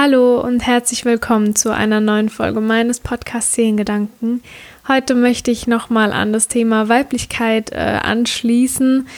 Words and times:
Hallo 0.00 0.40
und 0.40 0.64
herzlich 0.64 1.04
willkommen 1.04 1.56
zu 1.56 1.74
einer 1.74 1.98
neuen 1.98 2.28
Folge 2.28 2.60
meines 2.60 3.00
Podcasts 3.00 3.54
Seelengedanken. 3.54 4.44
Heute 4.86 5.16
möchte 5.16 5.50
ich 5.50 5.66
nochmal 5.66 6.12
an 6.12 6.32
das 6.32 6.46
Thema 6.46 6.88
Weiblichkeit 6.88 7.72
äh, 7.72 7.98
anschließen 8.00 9.08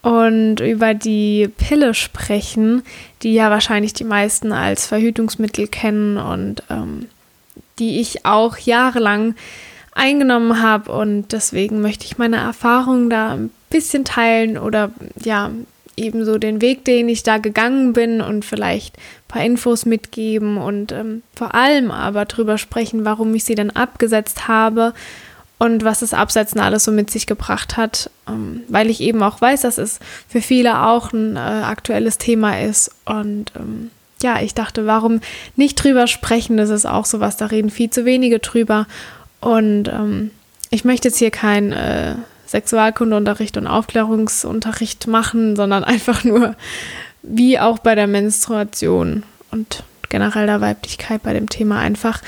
und 0.00 0.60
über 0.60 0.94
die 0.94 1.50
Pille 1.58 1.92
sprechen, 1.92 2.82
die 3.22 3.34
ja 3.34 3.50
wahrscheinlich 3.50 3.92
die 3.92 4.04
meisten 4.04 4.52
als 4.52 4.86
Verhütungsmittel 4.86 5.66
kennen 5.66 6.16
und 6.16 6.62
ähm, 6.70 7.08
die 7.78 8.00
ich 8.00 8.24
auch 8.24 8.56
jahrelang 8.56 9.34
eingenommen 9.94 10.62
habe 10.62 10.92
und 10.92 11.32
deswegen 11.32 11.82
möchte 11.82 12.06
ich 12.06 12.16
meine 12.16 12.38
Erfahrungen 12.38 13.10
da 13.10 13.34
ein 13.34 13.50
bisschen 13.68 14.06
teilen 14.06 14.56
oder 14.56 14.92
ja, 15.22 15.50
ebenso 15.96 16.38
den 16.38 16.60
Weg, 16.60 16.84
den 16.84 17.08
ich 17.08 17.22
da 17.22 17.38
gegangen 17.38 17.92
bin 17.92 18.20
und 18.20 18.44
vielleicht 18.44 18.96
ein 18.96 19.28
paar 19.28 19.44
Infos 19.44 19.84
mitgeben 19.84 20.56
und 20.56 20.92
ähm, 20.92 21.22
vor 21.34 21.54
allem 21.54 21.90
aber 21.90 22.24
drüber 22.24 22.58
sprechen, 22.58 23.04
warum 23.04 23.34
ich 23.34 23.44
sie 23.44 23.54
dann 23.54 23.70
abgesetzt 23.70 24.48
habe 24.48 24.94
und 25.58 25.84
was 25.84 26.00
das 26.00 26.14
Absetzen 26.14 26.60
alles 26.60 26.84
so 26.84 26.92
mit 26.92 27.10
sich 27.10 27.26
gebracht 27.26 27.76
hat, 27.76 28.10
ähm, 28.28 28.62
weil 28.68 28.90
ich 28.90 29.00
eben 29.00 29.22
auch 29.22 29.40
weiß, 29.40 29.62
dass 29.62 29.78
es 29.78 30.00
für 30.28 30.40
viele 30.40 30.82
auch 30.86 31.12
ein 31.12 31.36
äh, 31.36 31.38
aktuelles 31.38 32.18
Thema 32.18 32.60
ist 32.60 32.90
und 33.04 33.52
ähm, 33.56 33.90
ja, 34.22 34.40
ich 34.40 34.54
dachte, 34.54 34.86
warum 34.86 35.20
nicht 35.56 35.74
drüber 35.74 36.06
sprechen? 36.06 36.56
Das 36.56 36.70
ist 36.70 36.86
auch 36.86 37.04
sowas, 37.04 37.36
da 37.36 37.46
reden 37.46 37.70
viel 37.70 37.90
zu 37.90 38.04
wenige 38.04 38.38
drüber 38.38 38.86
und 39.40 39.88
ähm, 39.88 40.30
ich 40.70 40.84
möchte 40.84 41.08
jetzt 41.08 41.18
hier 41.18 41.30
kein 41.30 41.72
äh, 41.72 42.14
Sexualkundeunterricht 42.52 43.56
und 43.56 43.66
Aufklärungsunterricht 43.66 45.06
machen, 45.06 45.56
sondern 45.56 45.84
einfach 45.84 46.22
nur 46.24 46.54
wie 47.22 47.58
auch 47.58 47.78
bei 47.78 47.94
der 47.94 48.06
Menstruation 48.06 49.24
und 49.50 49.84
generell 50.08 50.46
der 50.46 50.60
Weiblichkeit 50.60 51.22
bei 51.22 51.32
dem 51.32 51.48
Thema 51.48 51.78
einfach 51.78 52.20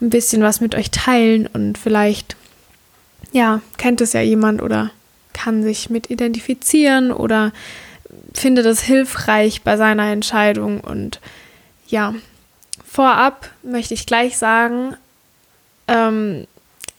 ein 0.00 0.10
bisschen 0.10 0.42
was 0.42 0.60
mit 0.60 0.74
euch 0.74 0.90
teilen 0.90 1.46
und 1.46 1.76
vielleicht, 1.76 2.36
ja, 3.32 3.60
kennt 3.76 4.00
es 4.00 4.12
ja 4.12 4.20
jemand 4.20 4.62
oder 4.62 4.90
kann 5.32 5.62
sich 5.62 5.90
mit 5.90 6.10
identifizieren 6.10 7.12
oder 7.12 7.52
findet 8.32 8.64
es 8.66 8.80
hilfreich 8.80 9.62
bei 9.62 9.76
seiner 9.76 10.10
Entscheidung 10.10 10.80
und 10.80 11.20
ja, 11.88 12.14
vorab 12.86 13.50
möchte 13.62 13.94
ich 13.94 14.06
gleich 14.06 14.38
sagen, 14.38 14.96
ähm, 15.88 16.46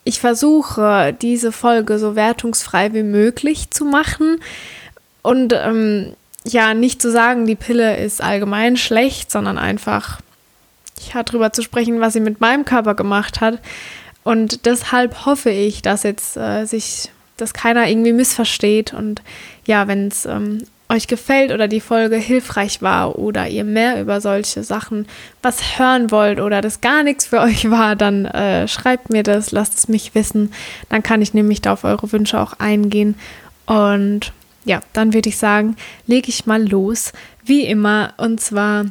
ich 0.10 0.20
versuche, 0.20 1.16
diese 1.22 1.52
Folge 1.52 2.00
so 2.00 2.16
wertungsfrei 2.16 2.94
wie 2.94 3.04
möglich 3.04 3.70
zu 3.70 3.86
machen 3.86 4.42
und 5.22 5.54
ähm, 5.54 6.16
ja, 6.46 6.74
nicht 6.74 7.00
zu 7.00 7.12
sagen, 7.12 7.46
die 7.46 7.56
Pille 7.56 7.98
ist 7.98 8.20
allgemein 8.20 8.76
schlecht, 8.76 9.30
sondern 9.30 9.60
einfach, 9.60 10.20
ja, 11.14 11.22
darüber 11.22 11.54
zu 11.54 11.62
sprechen, 11.62 12.02
was 12.02 12.14
sie 12.14 12.22
mit 12.22 12.42
meinem 12.42 12.66
Körper 12.66 12.96
gemacht 12.96 13.40
hat. 13.40 13.60
Und 14.24 14.66
deshalb 14.66 15.28
hoffe 15.28 15.52
ich, 15.52 15.84
dass 15.84 16.02
jetzt 16.02 16.38
äh, 16.38 16.66
sich, 16.66 17.12
dass 17.38 17.54
keiner 17.54 17.88
irgendwie 17.88 18.14
missversteht 18.14 18.96
und 18.96 19.22
ja, 19.66 19.88
wenn 19.88 20.08
es 20.08 20.26
ähm, 20.26 20.64
euch 20.90 21.08
gefällt 21.08 21.52
oder 21.52 21.68
die 21.68 21.82
Folge 21.82 22.16
hilfreich 22.18 22.82
war 22.82 23.18
oder 23.20 23.48
ihr 23.48 23.64
mehr 23.64 24.02
über 24.02 24.22
solche 24.22 24.64
Sachen 24.64 25.08
was 25.44 25.78
hören 25.78 26.10
wollt 26.10 26.40
oder 26.40 26.62
das 26.62 26.82
gar 26.82 27.04
nichts 27.04 27.28
für 27.28 27.40
euch 27.40 27.70
war, 27.70 27.96
dann 27.96 28.26
äh, 28.26 28.68
schreibt 28.68 29.10
mir 29.12 29.24
das, 29.24 29.52
lasst 29.52 29.78
es 29.78 29.88
mich 29.88 30.16
wissen. 30.16 30.52
Dann 30.90 31.04
kann 31.04 31.22
ich 31.22 31.34
nämlich 31.34 31.62
da 31.62 31.74
auf 31.74 31.84
eure 31.84 32.12
Wünsche 32.12 32.40
auch 32.40 32.54
eingehen. 32.54 33.16
Und 33.68 34.34
ja, 34.66 34.82
dann 34.94 35.14
würde 35.14 35.30
ich 35.30 35.38
sagen, 35.38 35.76
lege 36.08 36.30
ich 36.30 36.48
mal 36.48 36.68
los, 36.68 37.14
wie 37.44 37.66
immer. 37.66 38.14
Und 38.18 38.42
zwar 38.42 38.86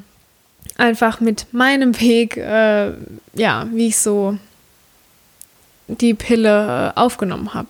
einfach 0.77 1.21
mit 1.21 1.47
meinem 1.53 2.01
Weg, 2.01 2.37
äh, 2.37 2.93
ja, 3.35 3.67
wie 3.73 3.89
ich 3.89 3.99
so 3.99 4.39
die 5.89 6.15
Pille 6.15 6.93
äh, 6.95 6.99
aufgenommen 6.99 7.55
habe. 7.55 7.69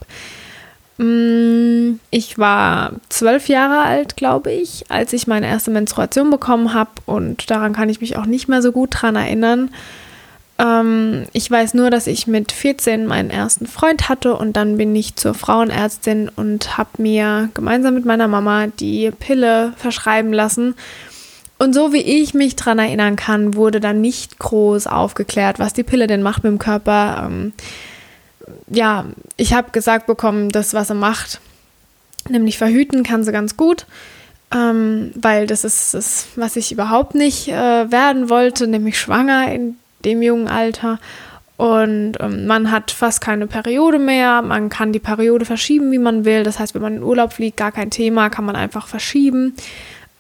Ich 2.11 2.39
war 2.39 2.93
zwölf 3.09 3.49
Jahre 3.49 3.83
alt, 3.83 4.17
glaube 4.17 4.51
ich, 4.53 4.85
als 4.89 5.13
ich 5.13 5.27
meine 5.27 5.47
erste 5.47 5.71
Menstruation 5.71 6.31
bekommen 6.31 6.75
habe 6.75 6.91
und 7.07 7.51
daran 7.51 7.73
kann 7.73 7.89
ich 7.89 8.01
mich 8.01 8.17
auch 8.17 8.27
nicht 8.27 8.49
mehr 8.49 8.63
so 8.63 8.73
gut 8.73 8.91
dran 8.93 9.17
erinnern. 9.17 9.71
Ähm, 10.59 11.27
ich 11.33 11.51
weiß 11.51 11.75
nur, 11.75 11.91
dass 11.91 12.07
ich 12.07 12.27
mit 12.27 12.53
14 12.53 13.07
meinen 13.07 13.31
ersten 13.31 13.67
Freund 13.67 14.09
hatte 14.09 14.35
und 14.35 14.57
dann 14.57 14.77
bin 14.77 14.95
ich 14.95 15.17
zur 15.17 15.35
Frauenärztin 15.35 16.31
und 16.35 16.77
habe 16.77 16.91
mir 16.99 17.49
gemeinsam 17.55 17.95
mit 17.95 18.05
meiner 18.05 18.29
Mama 18.29 18.67
die 18.67 19.11
Pille 19.13 19.73
verschreiben 19.77 20.33
lassen. 20.33 20.75
Und 21.59 21.75
so 21.75 21.93
wie 21.93 22.03
ich 22.03 22.35
mich 22.35 22.57
dran 22.57 22.79
erinnern 22.79 23.17
kann, 23.17 23.55
wurde 23.55 23.81
dann 23.81 24.01
nicht 24.01 24.39
groß 24.39 24.87
aufgeklärt, 24.87 25.59
was 25.59 25.73
die 25.73 25.83
Pille 25.83 26.07
denn 26.07 26.23
macht 26.23 26.45
mit 26.45 26.53
dem 26.53 26.59
Körper. 26.59 27.25
Ähm, 27.27 27.53
ja, 28.69 29.07
ich 29.37 29.53
habe 29.53 29.71
gesagt 29.71 30.07
bekommen, 30.07 30.49
das, 30.51 30.75
was 30.75 30.91
er 30.91 30.97
macht, 30.97 31.41
nämlich 32.29 32.59
verhüten, 32.59 33.03
kann 33.03 33.25
sie 33.25 33.33
ganz 33.33 33.57
gut, 33.57 33.87
ähm, 34.55 35.13
weil 35.15 35.47
das 35.47 35.65
ist 35.65 35.95
das, 35.95 36.27
was 36.37 36.57
ich 36.57 36.73
überhaupt 36.73 37.15
nicht 37.15 37.49
äh, 37.49 37.91
werden 37.91 38.31
wollte, 38.31 38.67
nämlich 38.67 38.99
schwanger 38.99 39.53
in 39.53 39.77
dem 40.05 40.23
jungen 40.23 40.49
Alter. 40.49 40.99
Und 41.57 42.15
ähm, 42.21 42.47
man 42.47 42.71
hat 42.71 42.93
fast 42.93 43.21
keine 43.21 43.49
Periode 43.49 43.99
mehr. 43.99 44.43
Man 44.43 44.69
kann 44.69 44.93
die 44.93 45.01
Periode 45.01 45.45
verschieben, 45.45 45.91
wie 45.91 45.99
man 45.99 46.25
will. 46.25 46.45
Das 46.45 46.61
heißt, 46.61 46.75
wenn 46.75 46.83
man 46.83 46.97
in 46.97 47.03
Urlaub 47.03 47.33
fliegt, 47.33 47.57
gar 47.57 47.73
kein 47.73 47.91
Thema, 47.91 48.31
kann 48.31 48.45
man 48.45 48.55
einfach 48.55 48.87
verschieben. 48.87 49.55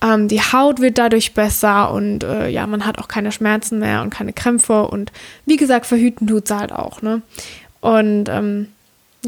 Ähm, 0.02 0.26
die 0.26 0.40
Haut 0.40 0.80
wird 0.80 0.98
dadurch 0.98 1.34
besser 1.34 1.92
und 1.92 2.24
äh, 2.24 2.48
ja, 2.48 2.66
man 2.66 2.84
hat 2.84 2.98
auch 2.98 3.06
keine 3.06 3.30
Schmerzen 3.30 3.78
mehr 3.78 4.02
und 4.02 4.10
keine 4.10 4.32
Krämpfe. 4.32 4.88
Und 4.88 5.12
wie 5.46 5.56
gesagt, 5.56 5.86
verhüten 5.86 6.26
tut 6.26 6.48
sie 6.48 6.58
halt 6.58 6.72
auch. 6.72 7.02
Ne? 7.02 7.22
Und 7.80 8.28
ähm, 8.28 8.68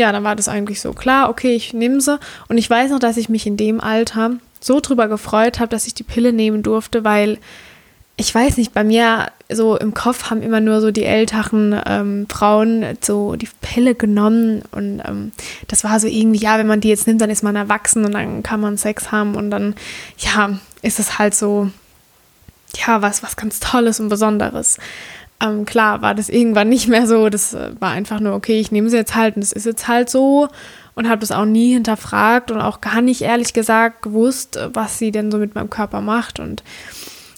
ja, 0.01 0.13
dann 0.13 0.25
war 0.25 0.35
das 0.35 0.49
eigentlich 0.49 0.81
so 0.81 0.93
klar, 0.95 1.29
okay, 1.29 1.55
ich 1.55 1.75
nehme 1.75 2.01
sie. 2.01 2.19
Und 2.49 2.57
ich 2.57 2.69
weiß 2.69 2.91
noch, 2.91 2.99
dass 2.99 3.19
ich 3.19 3.29
mich 3.29 3.47
in 3.47 3.59
dem 3.59 3.81
Alter 3.81 4.33
so 4.59 4.81
drüber 4.81 5.09
gefreut 5.09 5.61
habe, 5.61 5.69
dass 5.69 5.87
ich 5.87 5.95
die 5.95 6.03
Pille 6.03 6.33
nehmen 6.33 6.63
durfte, 6.63 7.05
weil 7.05 7.39
ich 8.17 8.35
weiß 8.35 8.57
nicht, 8.57 8.73
bei 8.73 8.83
mir 8.83 9.29
so 9.51 9.77
im 9.77 9.95
Kopf 9.95 10.31
haben 10.31 10.43
immer 10.43 10.61
nur 10.61 10.81
so 10.81 10.91
die 10.91 11.05
älteren 11.05 11.79
ähm, 11.87 12.27
Frauen 12.29 12.85
so 13.01 13.37
die 13.37 13.49
Pille 13.61 13.95
genommen 13.95 14.63
und 14.73 15.03
ähm, 15.07 15.33
das 15.69 15.85
war 15.85 15.99
so 16.01 16.07
irgendwie, 16.07 16.41
ja, 16.41 16.59
wenn 16.59 16.67
man 16.67 16.81
die 16.81 16.89
jetzt 16.89 17.07
nimmt, 17.07 17.21
dann 17.21 17.31
ist 17.31 17.43
man 17.43 17.57
erwachsen 17.57 18.05
und 18.05 18.13
dann 18.13 18.43
kann 18.43 18.61
man 18.61 18.77
Sex 18.77 19.13
haben 19.13 19.35
und 19.35 19.51
dann, 19.51 19.75
ja, 20.19 20.59
ist 20.83 20.99
es 20.99 21.19
halt 21.19 21.35
so, 21.35 21.71
ja, 22.75 23.03
was, 23.03 23.23
was 23.23 23.37
ganz 23.37 23.61
Tolles 23.61 24.01
und 24.01 24.09
Besonderes. 24.09 24.79
Ähm, 25.43 25.65
klar 25.65 26.03
war 26.03 26.15
das 26.15 26.29
irgendwann 26.29 26.69
nicht 26.69 26.89
mehr 26.89 27.07
so. 27.07 27.29
Das 27.29 27.55
äh, 27.55 27.73
war 27.81 27.91
einfach 27.91 28.21
nur, 28.21 28.35
okay, 28.35 28.61
ich 28.61 28.73
nehme 28.73 28.91
sie 28.91 28.97
jetzt 28.97 29.15
halt 29.15 29.37
und 29.37 29.43
es 29.43 29.53
ist 29.53 29.67
jetzt 29.67 29.89
halt 29.89 30.11
so. 30.11 30.49
Und 30.95 31.09
habe 31.09 31.21
das 31.21 31.33
auch 31.33 31.47
nie 31.47 31.73
hinterfragt 31.73 32.51
und 32.51 32.61
auch 32.61 32.81
gar 32.81 33.01
nicht 33.01 33.23
ehrlich 33.23 33.53
gesagt 33.53 34.03
gewusst, 34.03 34.59
was 34.75 34.99
sie 34.99 35.13
denn 35.13 35.31
so 35.31 35.39
mit 35.39 35.55
meinem 35.55 35.71
Körper 35.71 36.01
macht. 36.01 36.41
Und 36.41 36.63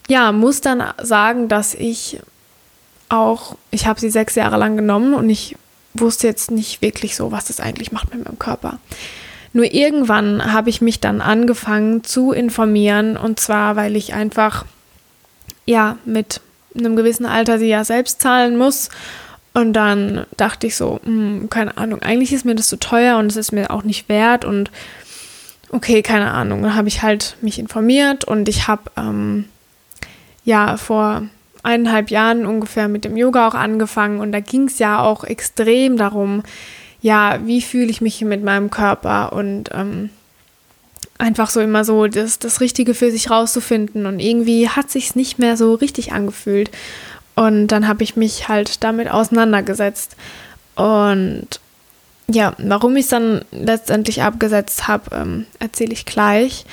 ja, 0.09 0.33
muss 0.33 0.61
dann 0.61 0.83
sagen, 1.01 1.49
dass 1.49 1.75
ich 1.75 2.19
auch, 3.09 3.57
ich 3.71 3.87
habe 3.87 4.01
sie 4.01 4.11
sechs 4.11 4.35
Jahre 4.35 4.57
lang 4.57 4.77
genommen 4.77 5.15
und 5.15 5.29
ich 5.29 5.57
wusste 5.95 6.27
jetzt 6.27 6.51
nicht 6.51 6.83
wirklich 6.83 7.15
so, 7.15 7.31
was 7.31 7.47
das 7.47 7.61
eigentlich 7.61 7.93
macht 7.93 8.13
mit 8.13 8.25
meinem 8.25 8.39
Körper. 8.39 8.79
Nur 9.53 9.73
irgendwann 9.73 10.53
habe 10.53 10.71
ich 10.71 10.81
mich 10.81 10.99
dann 11.01 11.21
angefangen 11.21 12.05
zu 12.05 12.33
informieren 12.33 13.17
und 13.19 13.39
zwar, 13.39 13.77
weil 13.77 13.97
ich 13.97 14.15
einfach 14.15 14.65
ja 15.67 15.99
mit 16.05 16.41
in 16.75 16.87
einem 16.87 16.97
gewissen 16.97 17.27
Alter 17.27 17.59
sie 17.59 17.69
ja 17.69 17.85
selbst 17.85 18.21
zahlen 18.21 18.57
muss. 18.57 18.89
Und 19.55 19.75
dann 19.75 20.27
dachte 20.37 20.67
ich 20.67 20.77
so, 20.77 21.01
mh, 21.05 21.07
hm, 21.07 21.51
keine 21.51 21.77
Ahnung, 21.77 22.03
eigentlich 22.03 22.33
ist 22.33 22.45
mir 22.45 22.55
das 22.55 22.69
zu 22.69 22.79
teuer 22.79 23.19
und 23.19 23.27
es 23.27 23.37
ist 23.37 23.53
mir 23.53 23.71
auch 23.71 23.83
nicht 23.83 24.09
wert. 24.09 24.45
Und 24.45 24.71
okay, 25.71 26.03
keine 26.03 26.31
Ahnung. 26.31 26.63
Dann 26.63 26.75
habe 26.75 26.89
ich 26.89 27.03
halt 27.03 27.37
mich 27.41 27.59
informiert 27.59 28.25
und 28.25 28.49
ich 28.49 28.69
habe 28.69 28.83
ähm, 28.97 29.47
ja 30.45 30.77
vor 30.77 31.23
eineinhalb 31.63 32.11
Jahren 32.11 32.47
ungefähr 32.47 32.89
mit 32.89 33.05
dem 33.05 33.17
Yoga 33.17 33.47
auch 33.47 33.55
angefangen 33.55 34.21
und 34.21 34.33
da 34.33 34.41
ging 34.41 34.65
es 34.65 34.79
ja 34.79 35.01
auch 35.01 35.25
extrem 35.25 35.97
darum, 35.97 36.43
ja, 37.01 37.41
wie 37.45 37.61
fühle 37.61 37.91
ich 37.91 38.01
mich 38.01 38.21
mit 38.23 38.43
meinem 38.43 38.71
Körper 38.71 39.33
und 39.33 39.71
ähm, 39.73 40.11
einfach 41.23 41.51
so 41.51 41.61
immer 41.61 41.85
so 41.85 42.09
das, 42.09 42.39
das 42.41 42.61
Richtige 42.61 42.95
für 42.95 43.11
sich 43.11 43.31
rauszufinden. 43.31 44.07
Und 44.07 44.19
irgendwie 44.19 44.69
hat 44.69 44.91
sich 44.91 45.15
nicht 45.15 45.39
mehr 45.39 45.57
so 45.57 45.75
richtig 45.75 46.13
angefühlt. 46.13 46.71
Und 47.37 47.69
dann 47.69 47.89
habe 47.89 48.03
ich 48.03 48.17
mich 48.17 48.49
halt 48.49 48.83
damit 48.85 49.09
auseinandergesetzt. 49.11 50.17
Und 50.75 51.47
ja, 52.29 52.55
warum 52.59 52.97
ich 52.97 53.05
es 53.05 53.11
dann 53.11 53.45
letztendlich 53.53 54.23
abgesetzt 54.23 54.89
habe, 54.89 55.15
ähm, 55.15 55.47
erzähle 55.61 55.93
ich 55.93 56.05
gleich. 56.05 56.65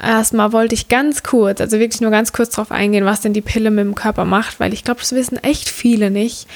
Erstmal 0.00 0.52
wollte 0.52 0.74
ich 0.74 0.88
ganz 0.88 1.22
kurz, 1.22 1.60
also 1.60 1.78
wirklich 1.78 2.00
nur 2.00 2.10
ganz 2.10 2.32
kurz 2.32 2.50
darauf 2.50 2.70
eingehen, 2.70 3.04
was 3.04 3.20
denn 3.20 3.34
die 3.34 3.42
Pille 3.42 3.70
mit 3.70 3.84
dem 3.84 3.94
Körper 3.94 4.24
macht, 4.24 4.58
weil 4.60 4.72
ich 4.72 4.84
glaube, 4.84 5.00
das 5.00 5.12
wissen 5.12 5.36
echt 5.42 5.68
viele 5.68 6.10
nicht. 6.10 6.46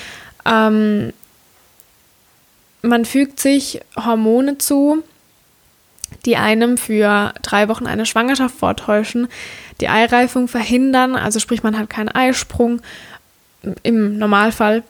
Ähm, 0.47 1.13
man 2.81 3.05
fügt 3.05 3.41
sich 3.41 3.81
Hormone 3.97 4.57
zu, 4.59 5.03
die 6.25 6.37
einem 6.37 6.79
für 6.79 7.33
drei 7.43 7.69
Wochen 7.69 7.87
eine 7.87 8.07
Schwangerschaft 8.07 8.57
vortäuschen, 8.57 9.29
die 9.81 9.89
Eireifung 9.89 10.49
verhindern, 10.49 11.17
also 11.17 11.39
sprich 11.39 11.63
man 11.63 11.79
hat 11.79 11.91
keinen 11.91 12.09
Eisprung 12.09 12.81
im 13.83 14.19
Normalfall 14.19 14.83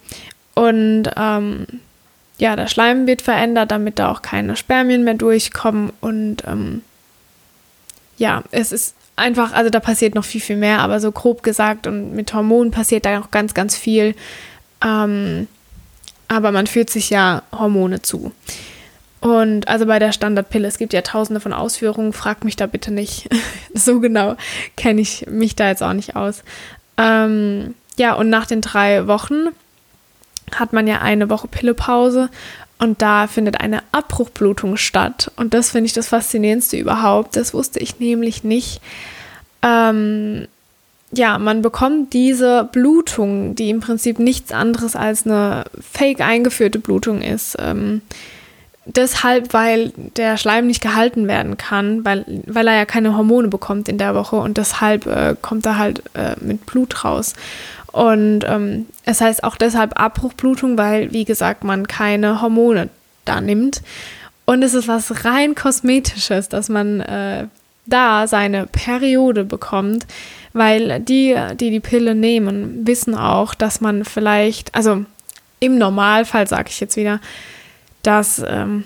und 0.54 1.04
ähm, 1.16 1.66
ja, 2.38 2.56
der 2.56 2.66
Schleim 2.66 3.06
wird 3.06 3.22
verändert, 3.22 3.70
damit 3.70 3.98
da 3.98 4.10
auch 4.10 4.22
keine 4.22 4.56
Spermien 4.56 5.04
mehr 5.04 5.14
durchkommen 5.14 5.92
und 6.00 6.42
ähm, 6.46 6.82
ja, 8.16 8.42
es 8.50 8.72
ist 8.72 8.94
einfach, 9.16 9.52
also 9.52 9.70
da 9.70 9.80
passiert 9.80 10.14
noch 10.14 10.24
viel, 10.24 10.40
viel 10.40 10.56
mehr, 10.56 10.80
aber 10.80 11.00
so 11.00 11.12
grob 11.12 11.42
gesagt 11.42 11.86
und 11.86 12.14
mit 12.14 12.32
Hormonen 12.34 12.70
passiert 12.70 13.04
da 13.04 13.18
noch 13.18 13.30
ganz, 13.30 13.54
ganz 13.54 13.76
viel. 13.76 14.14
Ähm, 14.84 15.48
aber 16.28 16.52
man 16.52 16.66
führt 16.66 16.90
sich 16.90 17.10
ja 17.10 17.42
Hormone 17.52 18.02
zu. 18.02 18.32
Und 19.24 19.68
also 19.68 19.86
bei 19.86 19.98
der 19.98 20.12
Standardpille, 20.12 20.68
es 20.68 20.76
gibt 20.76 20.92
ja 20.92 21.00
tausende 21.00 21.40
von 21.40 21.54
Ausführungen, 21.54 22.12
frag 22.12 22.44
mich 22.44 22.56
da 22.56 22.66
bitte 22.66 22.90
nicht. 22.90 23.30
so 23.74 23.98
genau 23.98 24.36
kenne 24.76 25.00
ich 25.00 25.26
mich 25.30 25.56
da 25.56 25.70
jetzt 25.70 25.82
auch 25.82 25.94
nicht 25.94 26.14
aus. 26.14 26.42
Ähm, 26.98 27.74
ja, 27.96 28.12
und 28.12 28.28
nach 28.28 28.44
den 28.44 28.60
drei 28.60 29.06
Wochen 29.06 29.46
hat 30.54 30.74
man 30.74 30.86
ja 30.86 31.00
eine 31.00 31.30
Woche 31.30 31.48
Pillepause 31.48 32.28
und 32.78 33.00
da 33.00 33.26
findet 33.26 33.62
eine 33.62 33.82
Abbruchblutung 33.92 34.76
statt. 34.76 35.32
Und 35.36 35.54
das 35.54 35.70
finde 35.70 35.86
ich 35.86 35.94
das 35.94 36.08
Faszinierendste 36.08 36.76
überhaupt. 36.76 37.34
Das 37.34 37.54
wusste 37.54 37.78
ich 37.78 37.98
nämlich 37.98 38.44
nicht. 38.44 38.82
Ähm, 39.62 40.48
ja, 41.12 41.38
man 41.38 41.62
bekommt 41.62 42.12
diese 42.12 42.68
Blutung, 42.70 43.54
die 43.54 43.70
im 43.70 43.80
Prinzip 43.80 44.18
nichts 44.18 44.52
anderes 44.52 44.96
als 44.96 45.24
eine 45.24 45.64
fake 45.80 46.20
eingeführte 46.20 46.78
Blutung 46.78 47.22
ist. 47.22 47.56
Ähm, 47.58 48.02
deshalb, 48.86 49.52
weil 49.52 49.92
der 50.16 50.36
Schleim 50.36 50.66
nicht 50.66 50.82
gehalten 50.82 51.28
werden 51.28 51.56
kann, 51.56 52.04
weil, 52.04 52.24
weil 52.46 52.66
er 52.66 52.76
ja 52.76 52.84
keine 52.84 53.16
Hormone 53.16 53.48
bekommt 53.48 53.88
in 53.88 53.98
der 53.98 54.14
Woche 54.14 54.36
und 54.36 54.58
deshalb 54.58 55.06
äh, 55.06 55.36
kommt 55.40 55.66
er 55.66 55.78
halt 55.78 56.02
äh, 56.14 56.34
mit 56.40 56.66
Blut 56.66 57.04
raus. 57.04 57.34
Und 57.92 58.40
ähm, 58.44 58.86
es 59.04 59.20
heißt 59.20 59.44
auch 59.44 59.56
deshalb 59.56 59.98
Abbruchblutung, 60.00 60.76
weil, 60.76 61.12
wie 61.12 61.24
gesagt, 61.24 61.62
man 61.62 61.86
keine 61.86 62.42
Hormone 62.42 62.88
da 63.24 63.40
nimmt. 63.40 63.82
Und 64.46 64.62
es 64.62 64.74
ist 64.74 64.88
was 64.88 65.24
rein 65.24 65.54
Kosmetisches, 65.54 66.48
dass 66.48 66.68
man 66.68 67.00
äh, 67.00 67.46
da 67.86 68.26
seine 68.26 68.66
Periode 68.66 69.44
bekommt, 69.44 70.06
weil 70.52 71.00
die, 71.00 71.36
die 71.58 71.70
die 71.70 71.80
Pille 71.80 72.14
nehmen, 72.14 72.86
wissen 72.86 73.14
auch, 73.14 73.54
dass 73.54 73.80
man 73.80 74.04
vielleicht, 74.04 74.74
also 74.74 75.04
im 75.60 75.78
Normalfall 75.78 76.46
sage 76.46 76.68
ich 76.70 76.80
jetzt 76.80 76.96
wieder, 76.96 77.20
dass 78.06 78.42
ähm, 78.46 78.84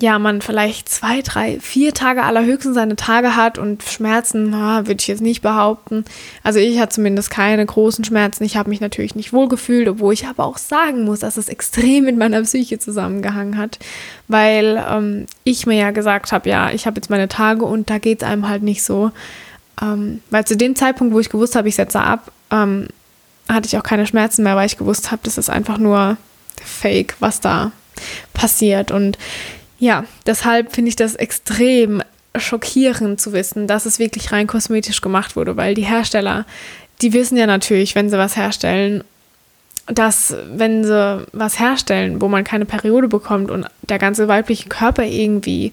ja, 0.00 0.18
man 0.18 0.42
vielleicht 0.42 0.88
zwei, 0.88 1.22
drei, 1.22 1.60
vier 1.60 1.94
Tage 1.94 2.24
allerhöchstens 2.24 2.74
seine 2.74 2.96
Tage 2.96 3.36
hat 3.36 3.58
und 3.58 3.82
Schmerzen, 3.84 4.52
würde 4.52 4.96
ich 4.98 5.06
jetzt 5.06 5.22
nicht 5.22 5.40
behaupten. 5.40 6.04
Also 6.42 6.58
ich 6.58 6.80
hatte 6.80 6.94
zumindest 6.94 7.30
keine 7.30 7.64
großen 7.64 8.04
Schmerzen. 8.04 8.44
Ich 8.44 8.56
habe 8.56 8.70
mich 8.70 8.80
natürlich 8.80 9.14
nicht 9.14 9.32
wohl 9.32 9.48
gefühlt, 9.48 9.88
obwohl 9.88 10.12
ich 10.12 10.26
aber 10.26 10.44
auch 10.44 10.58
sagen 10.58 11.04
muss, 11.04 11.20
dass 11.20 11.36
es 11.36 11.48
extrem 11.48 12.04
mit 12.04 12.18
meiner 12.18 12.42
Psyche 12.42 12.78
zusammengehangen 12.78 13.56
hat, 13.56 13.78
weil 14.26 14.84
ähm, 14.90 15.26
ich 15.44 15.64
mir 15.66 15.78
ja 15.78 15.90
gesagt 15.92 16.32
habe, 16.32 16.48
ja, 16.48 16.70
ich 16.70 16.86
habe 16.86 16.96
jetzt 16.96 17.10
meine 17.10 17.28
Tage 17.28 17.64
und 17.64 17.88
da 17.88 17.98
geht 17.98 18.22
es 18.22 18.28
einem 18.28 18.48
halt 18.48 18.62
nicht 18.62 18.82
so. 18.82 19.12
Ähm, 19.80 20.20
weil 20.30 20.44
zu 20.44 20.56
dem 20.56 20.74
Zeitpunkt, 20.74 21.14
wo 21.14 21.20
ich 21.20 21.30
gewusst 21.30 21.54
habe, 21.54 21.68
ich 21.68 21.76
setze 21.76 22.00
ab, 22.00 22.32
ähm, 22.50 22.88
hatte 23.48 23.66
ich 23.66 23.78
auch 23.78 23.82
keine 23.82 24.06
Schmerzen 24.06 24.42
mehr, 24.42 24.56
weil 24.56 24.66
ich 24.66 24.76
gewusst 24.76 25.12
habe, 25.12 25.20
das 25.22 25.38
ist 25.38 25.50
einfach 25.50 25.78
nur 25.78 26.16
Fake, 26.62 27.16
was 27.20 27.40
da 27.40 27.72
passiert. 28.32 28.90
Und 28.90 29.18
ja, 29.78 30.04
deshalb 30.26 30.74
finde 30.74 30.88
ich 30.90 30.96
das 30.96 31.14
extrem 31.14 32.02
schockierend 32.36 33.20
zu 33.20 33.32
wissen, 33.32 33.66
dass 33.66 33.86
es 33.86 33.98
wirklich 33.98 34.32
rein 34.32 34.46
kosmetisch 34.46 35.00
gemacht 35.00 35.36
wurde, 35.36 35.56
weil 35.56 35.74
die 35.74 35.84
Hersteller, 35.84 36.46
die 37.00 37.12
wissen 37.12 37.36
ja 37.36 37.46
natürlich, 37.46 37.94
wenn 37.94 38.10
sie 38.10 38.18
was 38.18 38.36
herstellen, 38.36 39.04
dass 39.86 40.34
wenn 40.50 40.84
sie 40.84 41.26
was 41.32 41.58
herstellen, 41.58 42.20
wo 42.20 42.28
man 42.28 42.44
keine 42.44 42.64
Periode 42.64 43.08
bekommt 43.08 43.50
und 43.50 43.66
der 43.82 43.98
ganze 43.98 44.28
weibliche 44.28 44.68
Körper 44.68 45.04
irgendwie 45.04 45.72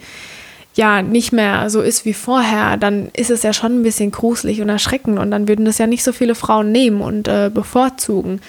ja 0.75 1.01
nicht 1.01 1.31
mehr 1.31 1.69
so 1.69 1.81
ist 1.81 2.05
wie 2.05 2.13
vorher, 2.13 2.77
dann 2.77 3.09
ist 3.13 3.29
es 3.29 3.43
ja 3.43 3.53
schon 3.53 3.79
ein 3.79 3.83
bisschen 3.83 4.11
gruselig 4.11 4.61
und 4.61 4.69
erschreckend 4.69 5.19
und 5.19 5.31
dann 5.31 5.47
würden 5.47 5.65
das 5.65 5.77
ja 5.77 5.87
nicht 5.87 6.03
so 6.03 6.13
viele 6.13 6.35
Frauen 6.35 6.71
nehmen 6.71 7.01
und 7.01 7.27
äh, 7.27 7.49
bevorzugen. 7.53 8.41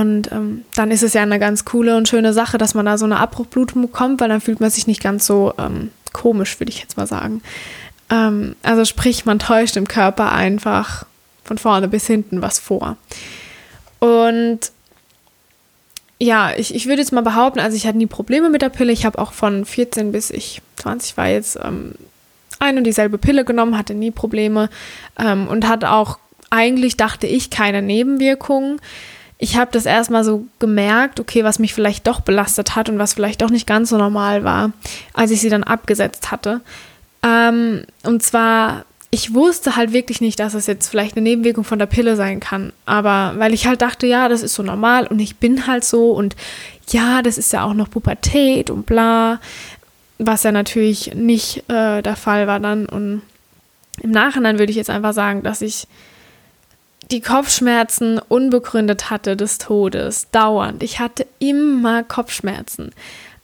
Und 0.00 0.32
ähm, 0.32 0.64
dann 0.74 0.90
ist 0.90 1.04
es 1.04 1.14
ja 1.14 1.22
eine 1.22 1.38
ganz 1.38 1.64
coole 1.64 1.96
und 1.96 2.08
schöne 2.08 2.32
Sache, 2.32 2.58
dass 2.58 2.74
man 2.74 2.84
da 2.84 2.98
so 2.98 3.04
eine 3.04 3.18
Abbruchblutung 3.18 3.82
bekommt, 3.82 4.20
weil 4.20 4.28
dann 4.28 4.40
fühlt 4.40 4.58
man 4.58 4.70
sich 4.70 4.88
nicht 4.88 5.00
ganz 5.00 5.24
so 5.24 5.54
ähm, 5.56 5.90
komisch, 6.12 6.58
würde 6.58 6.70
ich 6.70 6.80
jetzt 6.80 6.96
mal 6.96 7.06
sagen. 7.06 7.42
Ähm, 8.10 8.56
also 8.64 8.84
sprich, 8.84 9.24
man 9.24 9.38
täuscht 9.38 9.76
im 9.76 9.86
Körper 9.86 10.32
einfach 10.32 11.06
von 11.44 11.58
vorne 11.58 11.86
bis 11.86 12.08
hinten 12.08 12.42
was 12.42 12.58
vor. 12.58 12.96
Und 14.00 14.58
ja, 16.18 16.52
ich, 16.56 16.74
ich 16.74 16.86
würde 16.86 17.02
jetzt 17.02 17.12
mal 17.12 17.20
behaupten, 17.20 17.60
also 17.60 17.76
ich 17.76 17.86
hatte 17.86 17.98
nie 17.98 18.06
Probleme 18.06 18.50
mit 18.50 18.62
der 18.62 18.70
Pille. 18.70 18.92
Ich 18.92 19.06
habe 19.06 19.20
auch 19.20 19.32
von 19.32 19.64
14 19.64 20.10
bis 20.10 20.30
ich 20.30 20.60
20 20.76 21.16
war 21.16 21.28
jetzt 21.28 21.56
ähm, 21.62 21.94
ein 22.58 22.78
und 22.78 22.84
dieselbe 22.84 23.18
Pille 23.18 23.44
genommen, 23.44 23.78
hatte 23.78 23.94
nie 23.94 24.10
Probleme 24.10 24.70
ähm, 25.18 25.46
und 25.46 25.68
hatte 25.68 25.92
auch 25.92 26.18
eigentlich, 26.50 26.96
dachte 26.96 27.28
ich, 27.28 27.50
keine 27.50 27.80
Nebenwirkungen 27.80 28.80
ich 29.44 29.58
habe 29.58 29.70
das 29.70 29.84
erstmal 29.84 30.24
so 30.24 30.46
gemerkt, 30.58 31.20
okay, 31.20 31.44
was 31.44 31.58
mich 31.58 31.74
vielleicht 31.74 32.06
doch 32.06 32.20
belastet 32.20 32.76
hat 32.76 32.88
und 32.88 32.98
was 32.98 33.12
vielleicht 33.12 33.42
doch 33.42 33.50
nicht 33.50 33.66
ganz 33.66 33.90
so 33.90 33.98
normal 33.98 34.42
war, 34.42 34.72
als 35.12 35.30
ich 35.30 35.42
sie 35.42 35.50
dann 35.50 35.64
abgesetzt 35.64 36.30
hatte. 36.30 36.62
Ähm, 37.22 37.84
und 38.04 38.22
zwar, 38.22 38.86
ich 39.10 39.34
wusste 39.34 39.76
halt 39.76 39.92
wirklich 39.92 40.22
nicht, 40.22 40.40
dass 40.40 40.54
es 40.54 40.66
jetzt 40.66 40.88
vielleicht 40.88 41.14
eine 41.14 41.24
Nebenwirkung 41.24 41.62
von 41.62 41.78
der 41.78 41.84
Pille 41.84 42.16
sein 42.16 42.40
kann. 42.40 42.72
Aber 42.86 43.34
weil 43.36 43.52
ich 43.52 43.66
halt 43.66 43.82
dachte, 43.82 44.06
ja, 44.06 44.30
das 44.30 44.42
ist 44.42 44.54
so 44.54 44.62
normal 44.62 45.06
und 45.08 45.18
ich 45.18 45.36
bin 45.36 45.66
halt 45.66 45.84
so 45.84 46.12
und 46.12 46.36
ja, 46.88 47.20
das 47.20 47.36
ist 47.36 47.52
ja 47.52 47.64
auch 47.64 47.74
noch 47.74 47.90
Pubertät 47.90 48.70
und 48.70 48.86
bla, 48.86 49.40
was 50.16 50.44
ja 50.44 50.52
natürlich 50.52 51.14
nicht 51.14 51.68
äh, 51.68 52.00
der 52.00 52.16
Fall 52.16 52.46
war 52.46 52.60
dann. 52.60 52.86
Und 52.86 53.20
im 54.00 54.10
Nachhinein 54.10 54.58
würde 54.58 54.70
ich 54.70 54.78
jetzt 54.78 54.88
einfach 54.88 55.12
sagen, 55.12 55.42
dass 55.42 55.60
ich 55.60 55.86
die 57.10 57.20
Kopfschmerzen 57.20 58.18
unbegründet 58.18 59.10
hatte 59.10 59.36
des 59.36 59.58
Todes, 59.58 60.28
dauernd. 60.30 60.82
Ich 60.82 61.00
hatte 61.00 61.26
immer 61.38 62.02
Kopfschmerzen. 62.02 62.92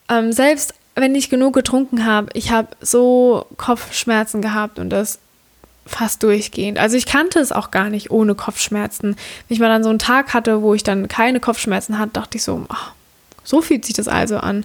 Ähm, 0.08 0.32
selbst 0.32 0.74
wenn 0.94 1.14
ich 1.14 1.30
genug 1.30 1.54
getrunken 1.54 2.04
habe, 2.04 2.28
ich 2.34 2.50
habe 2.50 2.68
so 2.80 3.46
Kopfschmerzen 3.56 4.42
gehabt 4.42 4.78
und 4.78 4.90
das 4.90 5.18
fast 5.86 6.22
durchgehend. 6.22 6.78
Also 6.78 6.96
ich 6.96 7.06
kannte 7.06 7.40
es 7.40 7.52
auch 7.52 7.70
gar 7.70 7.90
nicht 7.90 8.10
ohne 8.10 8.34
Kopfschmerzen. 8.34 9.16
Wenn 9.48 9.54
ich 9.54 9.60
mal 9.60 9.68
dann 9.68 9.82
so 9.82 9.90
einen 9.90 9.98
Tag 9.98 10.34
hatte, 10.34 10.62
wo 10.62 10.74
ich 10.74 10.82
dann 10.82 11.08
keine 11.08 11.40
Kopfschmerzen 11.40 11.98
hatte, 11.98 12.12
dachte 12.12 12.38
ich 12.38 12.44
so, 12.44 12.64
oh, 12.68 12.74
so 13.44 13.60
fühlt 13.60 13.84
sich 13.84 13.94
das 13.94 14.08
also 14.08 14.38
an. 14.38 14.64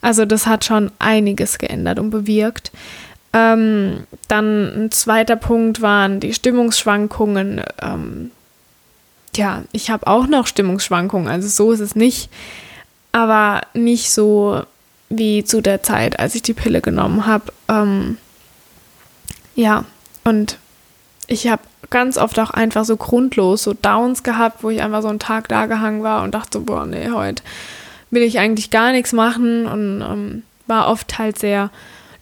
Also 0.00 0.24
das 0.24 0.46
hat 0.46 0.64
schon 0.64 0.90
einiges 0.98 1.58
geändert 1.58 1.98
und 1.98 2.10
bewirkt. 2.10 2.72
Ähm, 3.32 4.06
dann 4.28 4.84
ein 4.84 4.90
zweiter 4.90 5.36
Punkt 5.36 5.80
waren 5.80 6.20
die 6.20 6.34
Stimmungsschwankungen. 6.34 7.62
Ähm, 7.80 8.30
ja, 9.34 9.62
ich 9.72 9.90
habe 9.90 10.06
auch 10.06 10.26
noch 10.26 10.46
Stimmungsschwankungen, 10.46 11.28
also 11.28 11.48
so 11.48 11.72
ist 11.72 11.80
es 11.80 11.96
nicht, 11.96 12.30
aber 13.12 13.62
nicht 13.72 14.12
so 14.12 14.62
wie 15.08 15.44
zu 15.44 15.62
der 15.62 15.82
Zeit, 15.82 16.18
als 16.18 16.34
ich 16.34 16.42
die 16.42 16.54
Pille 16.54 16.82
genommen 16.82 17.26
habe. 17.26 17.52
Ähm, 17.68 18.18
ja, 19.54 19.84
und 20.24 20.58
ich 21.26 21.48
habe 21.48 21.62
ganz 21.90 22.18
oft 22.18 22.38
auch 22.38 22.50
einfach 22.50 22.84
so 22.84 22.96
grundlos 22.96 23.62
so 23.62 23.74
Downs 23.74 24.22
gehabt, 24.22 24.62
wo 24.62 24.70
ich 24.70 24.82
einfach 24.82 25.02
so 25.02 25.08
einen 25.08 25.18
Tag 25.18 25.48
da 25.48 25.66
gehangen 25.66 26.02
war 26.02 26.22
und 26.22 26.34
dachte, 26.34 26.60
boah, 26.60 26.86
nee, 26.86 27.10
heute 27.10 27.42
will 28.10 28.22
ich 28.22 28.38
eigentlich 28.38 28.70
gar 28.70 28.92
nichts 28.92 29.12
machen 29.12 29.66
und 29.66 30.02
ähm, 30.02 30.42
war 30.66 30.88
oft 30.88 31.18
halt 31.18 31.38
sehr 31.38 31.70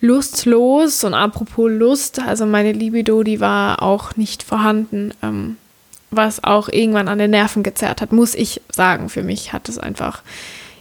lustlos. 0.00 1.04
Und 1.04 1.14
apropos 1.14 1.70
Lust, 1.70 2.20
also 2.20 2.46
meine 2.46 2.72
Libido, 2.72 3.22
die 3.22 3.40
war 3.40 3.82
auch 3.82 4.16
nicht 4.16 4.42
vorhanden, 4.42 5.12
ähm, 5.22 5.56
was 6.10 6.42
auch 6.42 6.68
irgendwann 6.68 7.08
an 7.08 7.18
den 7.18 7.30
Nerven 7.30 7.62
gezerrt 7.62 8.00
hat, 8.00 8.12
muss 8.12 8.34
ich 8.34 8.60
sagen. 8.70 9.08
Für 9.08 9.22
mich 9.22 9.52
hat 9.52 9.68
es 9.68 9.78
einfach 9.78 10.22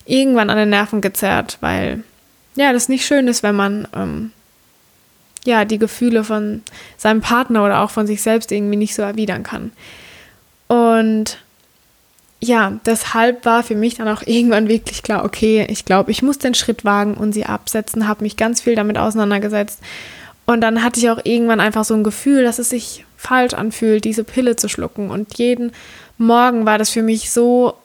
irgendwann 0.05 0.49
an 0.49 0.57
den 0.57 0.69
Nerven 0.69 1.01
gezerrt, 1.01 1.57
weil 1.61 2.03
ja, 2.55 2.73
das 2.73 2.89
nicht 2.89 3.05
schön 3.05 3.27
ist, 3.27 3.43
wenn 3.43 3.55
man 3.55 3.88
ähm, 3.95 4.31
ja 5.45 5.65
die 5.65 5.77
Gefühle 5.77 6.23
von 6.23 6.63
seinem 6.97 7.21
Partner 7.21 7.63
oder 7.63 7.81
auch 7.81 7.91
von 7.91 8.07
sich 8.07 8.21
selbst 8.21 8.51
irgendwie 8.51 8.75
nicht 8.75 8.95
so 8.95 9.01
erwidern 9.01 9.43
kann. 9.43 9.71
Und 10.67 11.38
ja, 12.41 12.79
deshalb 12.86 13.46
war 13.46 13.63
für 13.63 13.75
mich 13.75 13.96
dann 13.96 14.08
auch 14.08 14.22
irgendwann 14.25 14.69
wirklich 14.69 15.03
klar, 15.03 15.25
okay, 15.25 15.65
ich 15.69 15.84
glaube, 15.84 16.12
ich 16.12 16.22
muss 16.22 16.38
den 16.38 16.53
Schritt 16.53 16.86
wagen 16.86 17.15
und 17.15 17.34
sie 17.34 17.46
absetzen, 17.46 18.08
habe 18.08 18.24
mich 18.24 18.38
ganz 18.38 18.62
viel 18.62 18.75
damit 18.75 18.98
auseinandergesetzt. 18.98 19.79
Und 20.46 20.62
dann 20.62 20.84
hatte 20.84 21.00
ich 21.00 21.10
auch 21.10 21.19
irgendwann 21.24 21.60
einfach 21.60 21.84
so 21.84 21.93
ein 21.93 22.03
Gefühl, 22.03 22.43
dass 22.43 22.58
es 22.58 22.69
sich 22.69 23.05
falsch 23.17 23.53
anfühlt, 23.53 24.05
diese 24.05 24.24
Pille 24.24 24.55
zu 24.55 24.69
schlucken. 24.69 25.12
Und 25.12 25.38
jeden 25.38 25.74
Morgen 26.17 26.65
war 26.65 26.77
das 26.77 26.89
für 26.89 27.03
mich 27.03 27.29
so 27.29 27.75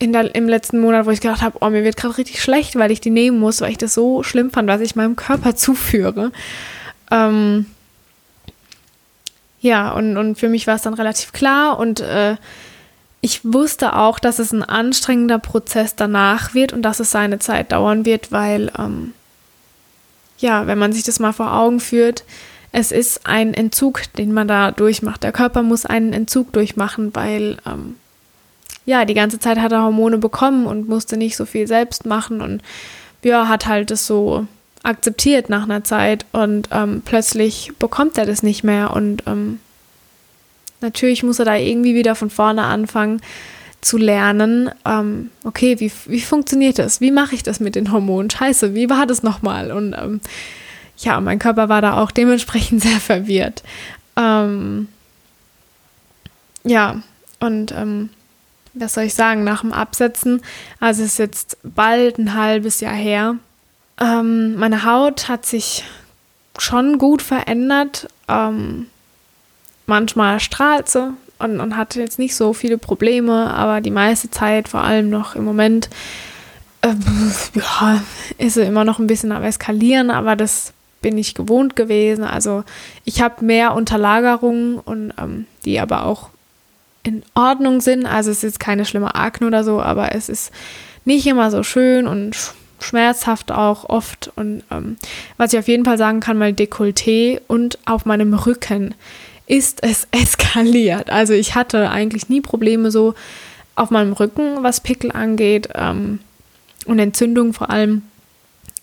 in 0.00 0.12
der, 0.12 0.34
im 0.34 0.48
letzten 0.48 0.80
Monat, 0.80 1.06
wo 1.06 1.10
ich 1.10 1.20
gedacht 1.20 1.42
habe, 1.42 1.58
oh, 1.60 1.70
mir 1.70 1.84
wird 1.84 1.96
gerade 1.96 2.18
richtig 2.18 2.42
schlecht, 2.42 2.76
weil 2.76 2.90
ich 2.90 3.00
die 3.00 3.10
nehmen 3.10 3.38
muss, 3.38 3.60
weil 3.60 3.70
ich 3.70 3.78
das 3.78 3.94
so 3.94 4.22
schlimm 4.22 4.50
fand, 4.50 4.68
was 4.68 4.80
ich 4.80 4.96
meinem 4.96 5.16
Körper 5.16 5.56
zuführe. 5.56 6.32
Ähm, 7.10 7.66
ja, 9.60 9.92
und, 9.92 10.16
und 10.16 10.38
für 10.38 10.48
mich 10.48 10.66
war 10.66 10.74
es 10.74 10.82
dann 10.82 10.94
relativ 10.94 11.32
klar 11.32 11.78
und 11.78 12.00
äh, 12.00 12.36
ich 13.20 13.40
wusste 13.44 13.96
auch, 13.96 14.18
dass 14.18 14.38
es 14.38 14.52
ein 14.52 14.62
anstrengender 14.62 15.38
Prozess 15.38 15.96
danach 15.96 16.54
wird 16.54 16.72
und 16.72 16.82
dass 16.82 17.00
es 17.00 17.10
seine 17.10 17.38
Zeit 17.38 17.72
dauern 17.72 18.04
wird, 18.04 18.30
weil, 18.30 18.70
ähm, 18.78 19.12
ja, 20.38 20.66
wenn 20.66 20.78
man 20.78 20.92
sich 20.92 21.02
das 21.02 21.18
mal 21.18 21.32
vor 21.32 21.52
Augen 21.52 21.80
führt, 21.80 22.24
es 22.70 22.92
ist 22.92 23.26
ein 23.26 23.54
Entzug, 23.54 24.02
den 24.14 24.32
man 24.32 24.46
da 24.46 24.70
durchmacht. 24.70 25.22
Der 25.22 25.32
Körper 25.32 25.62
muss 25.62 25.86
einen 25.86 26.12
Entzug 26.12 26.52
durchmachen, 26.52 27.14
weil, 27.14 27.56
ähm, 27.66 27.96
ja, 28.86 29.04
die 29.04 29.14
ganze 29.14 29.40
Zeit 29.40 29.58
hat 29.58 29.72
er 29.72 29.82
Hormone 29.82 30.18
bekommen 30.18 30.66
und 30.66 30.88
musste 30.88 31.16
nicht 31.16 31.36
so 31.36 31.44
viel 31.44 31.66
selbst 31.66 32.06
machen 32.06 32.40
und 32.40 32.62
ja, 33.22 33.48
hat 33.48 33.66
halt 33.66 33.90
das 33.90 34.06
so 34.06 34.46
akzeptiert 34.82 35.50
nach 35.50 35.64
einer 35.64 35.82
Zeit 35.82 36.24
und 36.32 36.68
ähm, 36.70 37.02
plötzlich 37.04 37.72
bekommt 37.78 38.16
er 38.16 38.26
das 38.26 38.42
nicht 38.42 38.62
mehr 38.62 38.92
und 38.94 39.24
ähm, 39.26 39.60
natürlich 40.80 41.22
muss 41.22 41.38
er 41.38 41.44
da 41.44 41.56
irgendwie 41.56 41.94
wieder 41.94 42.14
von 42.14 42.30
vorne 42.30 42.64
anfangen 42.64 43.20
zu 43.80 43.96
lernen, 43.96 44.70
ähm, 44.84 45.30
okay, 45.44 45.78
wie, 45.78 45.92
wie 46.06 46.20
funktioniert 46.20 46.78
das? 46.78 47.00
Wie 47.00 47.12
mache 47.12 47.34
ich 47.34 47.42
das 47.42 47.60
mit 47.60 47.76
den 47.76 47.92
Hormonen? 47.92 48.30
Scheiße, 48.30 48.74
wie 48.74 48.90
war 48.90 49.06
das 49.06 49.22
nochmal? 49.22 49.70
Und 49.70 49.94
ähm, 49.94 50.20
ja, 50.98 51.20
mein 51.20 51.38
Körper 51.38 51.68
war 51.68 51.80
da 51.80 52.02
auch 52.02 52.10
dementsprechend 52.10 52.82
sehr 52.82 53.00
verwirrt. 53.00 53.62
Ähm, 54.16 54.88
ja, 56.64 57.02
und 57.38 57.72
ähm, 57.72 58.10
was 58.74 58.94
soll 58.94 59.04
ich 59.04 59.14
sagen, 59.14 59.44
nach 59.44 59.60
dem 59.60 59.72
Absetzen, 59.72 60.42
also 60.80 61.02
es 61.02 61.12
ist 61.12 61.18
jetzt 61.18 61.58
bald 61.62 62.18
ein 62.18 62.34
halbes 62.34 62.80
Jahr 62.80 62.94
her, 62.94 63.36
ähm, 64.00 64.56
meine 64.56 64.84
Haut 64.84 65.28
hat 65.28 65.46
sich 65.46 65.84
schon 66.58 66.98
gut 66.98 67.22
verändert. 67.22 68.08
Ähm, 68.28 68.86
manchmal 69.88 70.38
strahlt 70.40 70.88
sie 70.88 71.12
und, 71.38 71.60
und 71.60 71.76
hat 71.76 71.94
jetzt 71.96 72.18
nicht 72.18 72.34
so 72.34 72.52
viele 72.52 72.78
Probleme, 72.78 73.52
aber 73.52 73.80
die 73.80 73.90
meiste 73.90 74.30
Zeit, 74.30 74.68
vor 74.68 74.80
allem 74.80 75.10
noch 75.10 75.34
im 75.34 75.44
Moment, 75.44 75.88
äh, 76.82 76.94
ja, 77.54 78.02
ist 78.38 78.54
sie 78.54 78.62
immer 78.62 78.84
noch 78.84 78.98
ein 78.98 79.06
bisschen 79.06 79.32
am 79.32 79.42
Eskalieren, 79.42 80.10
aber 80.10 80.36
das 80.36 80.72
bin 81.00 81.16
ich 81.16 81.34
gewohnt 81.34 81.76
gewesen. 81.76 82.24
Also 82.24 82.64
ich 83.04 83.20
habe 83.20 83.44
mehr 83.44 83.74
Unterlagerungen 83.74 84.78
und 84.78 85.12
ähm, 85.18 85.46
die 85.64 85.78
aber 85.80 86.04
auch 86.06 86.30
in 87.04 87.22
Ordnung 87.34 87.80
sind. 87.80 88.04
Also 88.04 88.30
es 88.30 88.44
ist 88.44 88.60
keine 88.60 88.84
schlimme 88.84 89.14
Akne 89.14 89.46
oder 89.46 89.64
so, 89.64 89.80
aber 89.80 90.14
es 90.14 90.28
ist 90.28 90.50
nicht 91.04 91.26
immer 91.26 91.50
so 91.50 91.62
schön 91.62 92.06
und 92.06 92.36
schmerzhaft 92.80 93.52
auch 93.52 93.88
oft. 93.88 94.30
Und 94.34 94.64
ähm, 94.70 94.96
was 95.36 95.52
ich 95.52 95.58
auf 95.58 95.68
jeden 95.68 95.84
Fall 95.84 95.98
sagen 95.98 96.20
kann, 96.20 96.38
mein 96.38 96.56
Dekolleté 96.56 97.40
und 97.46 97.78
auf 97.86 98.04
meinem 98.04 98.34
Rücken 98.34 98.94
ist 99.48 99.82
es 99.82 100.06
eskaliert. 100.12 101.10
Also 101.10 101.32
ich 101.32 101.54
hatte 101.54 101.90
eigentlich 101.90 102.28
nie 102.28 102.40
Probleme 102.40 102.90
so 102.90 103.14
auf 103.74 103.90
meinem 103.90 104.12
Rücken, 104.12 104.62
was 104.62 104.80
Pickel 104.80 105.10
angeht 105.12 105.68
ähm, 105.74 106.20
und 106.86 106.98
Entzündung 106.98 107.52
vor 107.52 107.70
allem. 107.70 108.02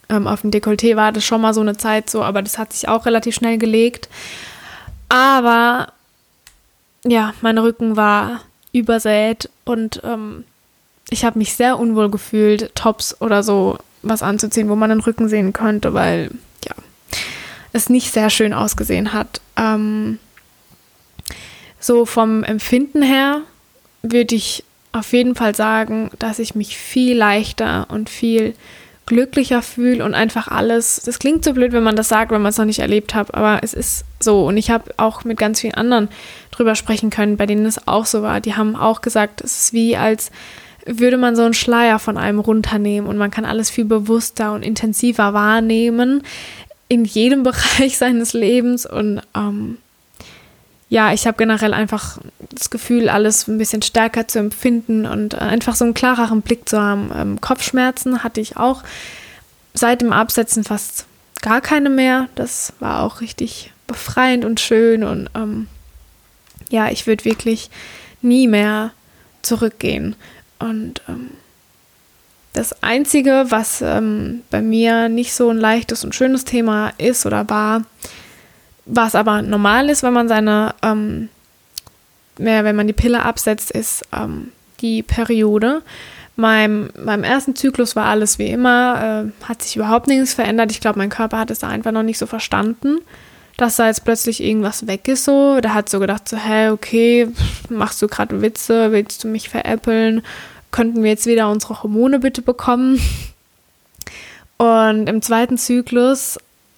Ähm, 0.08 0.28
auf 0.28 0.42
dem 0.42 0.52
Dekolleté 0.52 0.96
war 0.96 1.12
das 1.12 1.26
schon 1.26 1.42
mal 1.42 1.54
so 1.54 1.62
eine 1.62 1.78
Zeit 1.78 2.10
so, 2.10 2.24
aber 2.24 2.42
das 2.42 2.58
hat 2.58 2.74
sich 2.74 2.88
auch 2.88 3.06
relativ 3.06 3.36
schnell 3.36 3.58
gelegt. 3.58 4.08
Aber 5.10 5.92
ja, 7.04 7.34
mein 7.42 7.58
Rücken 7.58 7.96
war 7.96 8.42
übersät 8.72 9.50
und 9.64 10.02
ähm, 10.04 10.44
ich 11.10 11.24
habe 11.26 11.40
mich 11.40 11.56
sehr 11.56 11.80
unwohl 11.80 12.10
gefühlt, 12.10 12.74
Tops 12.76 13.20
oder 13.22 13.44
so 13.44 13.78
was 14.02 14.22
anzuziehen, 14.22 14.70
wo 14.70 14.76
man 14.76 14.90
den 14.90 15.00
Rücken 15.00 15.28
sehen 15.28 15.54
könnte, 15.54 15.94
weil 15.94 16.32
ja, 16.66 16.76
es 17.74 17.90
nicht 17.90 18.12
sehr 18.12 18.30
schön 18.30 18.54
ausgesehen 18.54 19.14
hat. 19.14 19.42
Ähm, 19.56 20.20
so 21.86 22.06
vom 22.06 22.44
Empfinden 22.44 23.02
her 23.02 23.42
würde 24.02 24.36
ich 24.36 24.64
auf 24.92 25.12
jeden 25.14 25.36
Fall 25.36 25.56
sagen, 25.56 26.10
dass 26.20 26.40
ich 26.40 26.56
mich 26.56 26.78
viel 26.78 27.18
leichter 27.18 27.88
und 27.90 28.10
viel 28.10 28.54
glücklicher 29.06 29.62
fühle 29.62 30.04
und 30.04 30.14
einfach 30.14 30.48
alles. 30.48 31.02
Das 31.06 31.20
klingt 31.20 31.44
so 31.44 31.54
blöd, 31.54 31.74
wenn 31.74 31.84
man 31.84 31.96
das 31.96 32.10
sagt, 32.10 32.32
wenn 32.32 32.42
man 32.42 32.50
es 32.50 32.58
noch 32.58 32.66
nicht 32.66 32.80
erlebt 32.80 33.14
hat, 33.14 33.34
aber 33.34 33.60
es 33.62 33.74
ist 33.74 34.06
so. 34.20 34.48
Und 34.48 34.58
ich 34.58 34.72
habe 34.72 34.94
auch 34.98 35.24
mit 35.24 35.38
ganz 35.38 35.62
vielen 35.62 35.76
anderen 35.76 36.10
drüber 36.52 36.76
sprechen 36.76 37.10
können, 37.10 37.38
bei 37.38 37.46
denen 37.46 37.66
es 37.66 37.88
auch 37.88 38.06
so 38.06 38.22
war. 38.24 38.40
Die 38.40 38.56
haben 38.56 38.76
auch 38.76 39.02
gesagt, 39.02 39.42
es 39.42 39.60
ist 39.60 39.74
wie 39.74 39.96
als 39.96 40.32
würde 40.88 41.18
man 41.18 41.36
so 41.36 41.44
einen 41.44 41.54
Schleier 41.54 42.00
von 42.00 42.18
einem 42.18 42.40
runternehmen 42.40 43.10
und 43.10 43.18
man 43.18 43.32
kann 43.32 43.46
alles 43.46 43.70
viel 43.70 43.86
bewusster 43.86 44.54
und 44.54 44.64
intensiver 44.64 45.34
wahrnehmen 45.34 46.24
in 46.88 47.06
jedem 47.06 47.44
Bereich 47.44 47.98
seines 47.98 48.34
Lebens 48.34 48.86
und 48.86 49.22
ähm, 49.36 49.78
ja, 50.90 51.14
ich 51.14 51.26
habe 51.26 51.38
generell 51.38 51.74
einfach 51.74 52.20
das 52.40 52.70
Gefühl, 52.70 53.10
alles 53.10 53.48
ein 53.48 53.58
bisschen 53.58 53.82
stärker 53.82 54.28
zu 54.28 54.40
empfinden 54.40 55.06
und 55.06 55.34
äh, 55.34 55.38
einfach 55.38 55.76
so 55.76 55.84
einen 55.84 55.94
klareren 55.94 56.42
Blick 56.42 56.70
zu 56.70 56.80
haben. 56.80 57.12
Ähm, 57.16 57.42
Kopfschmerzen 57.42 58.24
hatte 58.24 58.40
ich 58.40 58.58
auch 58.58 58.84
seit 59.74 60.02
dem 60.02 60.14
Absetzen 60.14 60.64
fast 60.64 61.06
gar 61.42 61.62
keine 61.62 61.90
mehr. 61.90 62.30
Das 62.36 62.74
war 62.80 63.04
auch 63.04 63.22
richtig 63.22 63.72
befreiend 63.88 64.46
und 64.46 64.60
schön 64.60 65.04
und 65.04 65.30
ähm, 65.36 65.68
ja, 66.70 66.90
ich 66.90 67.08
würde 67.08 67.26
wirklich 67.26 67.70
nie 68.22 68.48
mehr 68.48 68.92
zurückgehen. 69.42 70.16
Und 70.60 71.02
ähm, 71.08 71.32
das 72.54 72.84
Einzige, 72.84 73.46
was 73.50 73.82
ähm, 73.82 74.42
bei 74.50 74.62
mir 74.62 75.10
nicht 75.10 75.34
so 75.34 75.50
ein 75.50 75.58
leichtes 75.58 76.04
und 76.04 76.16
schönes 76.16 76.46
Thema 76.46 76.94
ist 76.98 77.26
oder 77.26 77.50
war, 77.50 77.84
was 78.86 79.16
aber 79.16 79.42
normal 79.42 79.90
ist, 79.90 80.04
wenn 80.04 80.14
man 80.14 80.28
seine, 80.28 80.76
ähm, 80.82 81.30
wenn 82.38 82.76
man 82.76 82.88
die 82.88 82.94
Pille 82.94 83.24
absetzt, 83.24 83.72
ist 83.72 84.06
ähm, 84.14 84.52
die 84.82 85.04
Periode. 85.04 85.82
Meinem, 86.36 86.90
meinem 87.02 87.24
ersten 87.24 87.56
Zyklus 87.56 87.96
war 87.96 88.06
alles 88.06 88.40
wie 88.40 88.48
immer, 88.48 89.32
äh, 89.42 89.46
hat 89.48 89.62
sich 89.62 89.78
überhaupt 89.78 90.08
nichts 90.08 90.34
verändert. 90.34 90.72
Ich 90.72 90.82
glaube, 90.82 91.00
mein 91.00 91.10
Körper 91.10 91.40
hat 91.40 91.50
es 91.50 91.60
da 91.60 91.70
einfach 91.70 91.94
noch 91.94 92.04
nicht 92.04 92.18
so 92.18 92.26
verstanden, 92.26 92.98
dass 93.58 93.78
da 93.78 93.88
jetzt 93.88 94.04
plötzlich 94.04 94.44
irgendwas 94.44 94.86
weg 94.86 95.08
ist 95.08 95.24
so. 95.24 95.62
Der 95.62 95.74
hat 95.74 95.90
so 95.90 96.00
gedacht, 96.00 96.28
so, 96.28 96.36
hä, 96.36 96.70
okay, 96.70 97.30
machst 97.70 98.02
du 98.02 98.08
gerade 98.08 98.42
Witze, 98.42 98.92
willst 98.92 99.24
du 99.24 99.30
mich 99.30 99.50
veräppeln? 99.50 100.24
Könnten 100.72 101.04
wir 101.04 101.12
jetzt 101.12 101.26
wieder 101.26 101.50
unsere 101.50 101.82
Hormone 101.82 102.20
bitte 102.20 102.42
bekommen? 102.42 103.00
Und 104.58 105.08
im 105.08 105.22
zweiten 105.22 105.58
Zyklus 105.58 106.38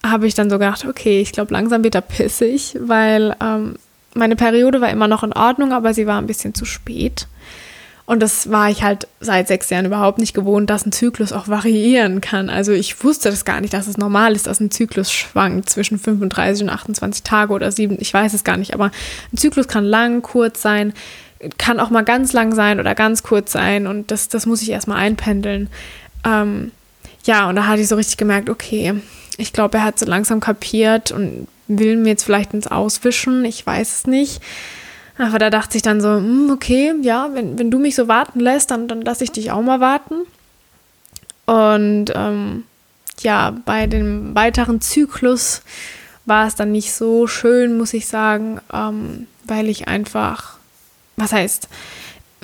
habe 0.09 0.27
ich 0.27 0.33
dann 0.33 0.49
so 0.49 0.57
gedacht, 0.57 0.85
okay, 0.85 1.21
ich 1.21 1.31
glaube, 1.31 1.53
langsam 1.53 1.83
wird 1.83 1.95
er 1.95 2.01
pissig, 2.01 2.77
weil 2.79 3.35
ähm, 3.41 3.75
meine 4.13 4.35
Periode 4.35 4.81
war 4.81 4.89
immer 4.89 5.07
noch 5.07 5.23
in 5.23 5.33
Ordnung, 5.33 5.71
aber 5.71 5.93
sie 5.93 6.07
war 6.07 6.19
ein 6.19 6.27
bisschen 6.27 6.53
zu 6.53 6.65
spät. 6.65 7.27
Und 8.07 8.21
das 8.21 8.49
war 8.49 8.69
ich 8.69 8.83
halt 8.83 9.05
seit 9.19 9.49
sechs 9.49 9.69
Jahren 9.69 9.85
überhaupt 9.85 10.17
nicht 10.17 10.33
gewohnt, 10.33 10.69
dass 10.69 10.85
ein 10.85 10.93
Zyklus 10.93 11.33
auch 11.33 11.49
variieren 11.49 12.21
kann. 12.21 12.49
Also 12.49 12.71
ich 12.71 13.03
wusste 13.03 13.29
das 13.29 13.43
gar 13.43 13.59
nicht, 13.59 13.73
dass 13.73 13.85
es 13.85 13.97
normal 13.97 14.33
ist, 14.33 14.47
dass 14.47 14.61
ein 14.61 14.71
Zyklus 14.71 15.11
schwankt 15.11 15.69
zwischen 15.69 15.99
35 15.99 16.63
und 16.63 16.69
28 16.69 17.23
Tage 17.23 17.51
oder 17.51 17.69
sieben. 17.69 17.97
Ich 17.99 18.13
weiß 18.13 18.33
es 18.33 18.45
gar 18.45 18.55
nicht, 18.55 18.73
aber 18.73 18.91
ein 19.33 19.37
Zyklus 19.37 19.67
kann 19.67 19.83
lang, 19.83 20.21
kurz 20.21 20.61
sein, 20.61 20.93
kann 21.57 21.81
auch 21.81 21.89
mal 21.89 22.05
ganz 22.05 22.31
lang 22.31 22.55
sein 22.55 22.79
oder 22.79 22.95
ganz 22.95 23.23
kurz 23.23 23.51
sein. 23.51 23.87
Und 23.87 24.09
das, 24.09 24.29
das 24.29 24.45
muss 24.45 24.61
ich 24.61 24.71
erstmal 24.71 24.99
einpendeln. 24.99 25.69
Ähm, 26.25 26.71
ja, 27.25 27.49
und 27.49 27.57
da 27.57 27.67
hatte 27.67 27.81
ich 27.81 27.89
so 27.89 27.97
richtig 27.97 28.15
gemerkt, 28.15 28.49
okay, 28.49 28.93
ich 29.37 29.53
glaube, 29.53 29.77
er 29.77 29.83
hat 29.83 29.99
so 29.99 30.05
langsam 30.05 30.39
kapiert 30.39 31.11
und 31.11 31.47
will 31.67 31.95
mir 31.97 32.09
jetzt 32.09 32.23
vielleicht 32.23 32.53
ins 32.53 32.67
Auswischen. 32.67 33.45
Ich 33.45 33.65
weiß 33.65 33.99
es 33.99 34.07
nicht. 34.07 34.41
Aber 35.17 35.39
da 35.39 35.49
dachte 35.49 35.77
ich 35.77 35.83
dann 35.83 36.01
so, 36.01 36.09
hm, 36.09 36.49
okay, 36.51 36.93
ja, 37.01 37.29
wenn, 37.33 37.57
wenn 37.57 37.71
du 37.71 37.79
mich 37.79 37.95
so 37.95 38.07
warten 38.07 38.39
lässt, 38.39 38.71
dann, 38.71 38.87
dann 38.87 39.01
lasse 39.01 39.23
ich 39.23 39.31
dich 39.31 39.51
auch 39.51 39.61
mal 39.61 39.79
warten. 39.79 40.15
Und 41.45 42.11
ähm, 42.13 42.63
ja, 43.21 43.55
bei 43.65 43.87
dem 43.87 44.35
weiteren 44.35 44.81
Zyklus 44.81 45.61
war 46.25 46.47
es 46.47 46.55
dann 46.55 46.71
nicht 46.71 46.93
so 46.93 47.25
schön, 47.25 47.77
muss 47.77 47.93
ich 47.93 48.07
sagen, 48.07 48.59
ähm, 48.71 49.27
weil 49.45 49.69
ich 49.69 49.87
einfach, 49.87 50.57
was 51.15 51.31
heißt, 51.31 51.69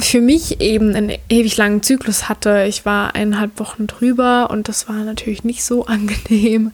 für 0.09 0.21
mich 0.21 0.61
eben 0.61 0.95
einen 0.95 1.17
ewig 1.29 1.57
langen 1.57 1.83
Zyklus 1.83 2.29
hatte. 2.29 2.65
Ich 2.67 2.85
war 2.85 3.15
eineinhalb 3.15 3.59
Wochen 3.59 3.87
drüber 3.87 4.49
und 4.49 4.67
das 4.67 4.87
war 4.87 4.95
natürlich 4.95 5.43
nicht 5.43 5.63
so 5.63 5.85
angenehm. 5.87 6.71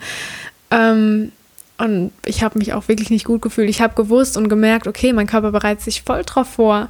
Ähm, 0.71 1.31
und 1.77 2.11
ich 2.25 2.43
habe 2.43 2.59
mich 2.59 2.73
auch 2.73 2.87
wirklich 2.89 3.09
nicht 3.09 3.25
gut 3.25 3.41
gefühlt. 3.41 3.69
Ich 3.69 3.81
habe 3.81 3.95
gewusst 3.95 4.35
und 4.35 4.49
gemerkt, 4.49 4.85
okay, 4.85 5.13
mein 5.13 5.27
Körper 5.27 5.51
bereitet 5.51 5.81
sich 5.81 6.01
voll 6.01 6.23
drauf 6.23 6.49
vor. 6.49 6.89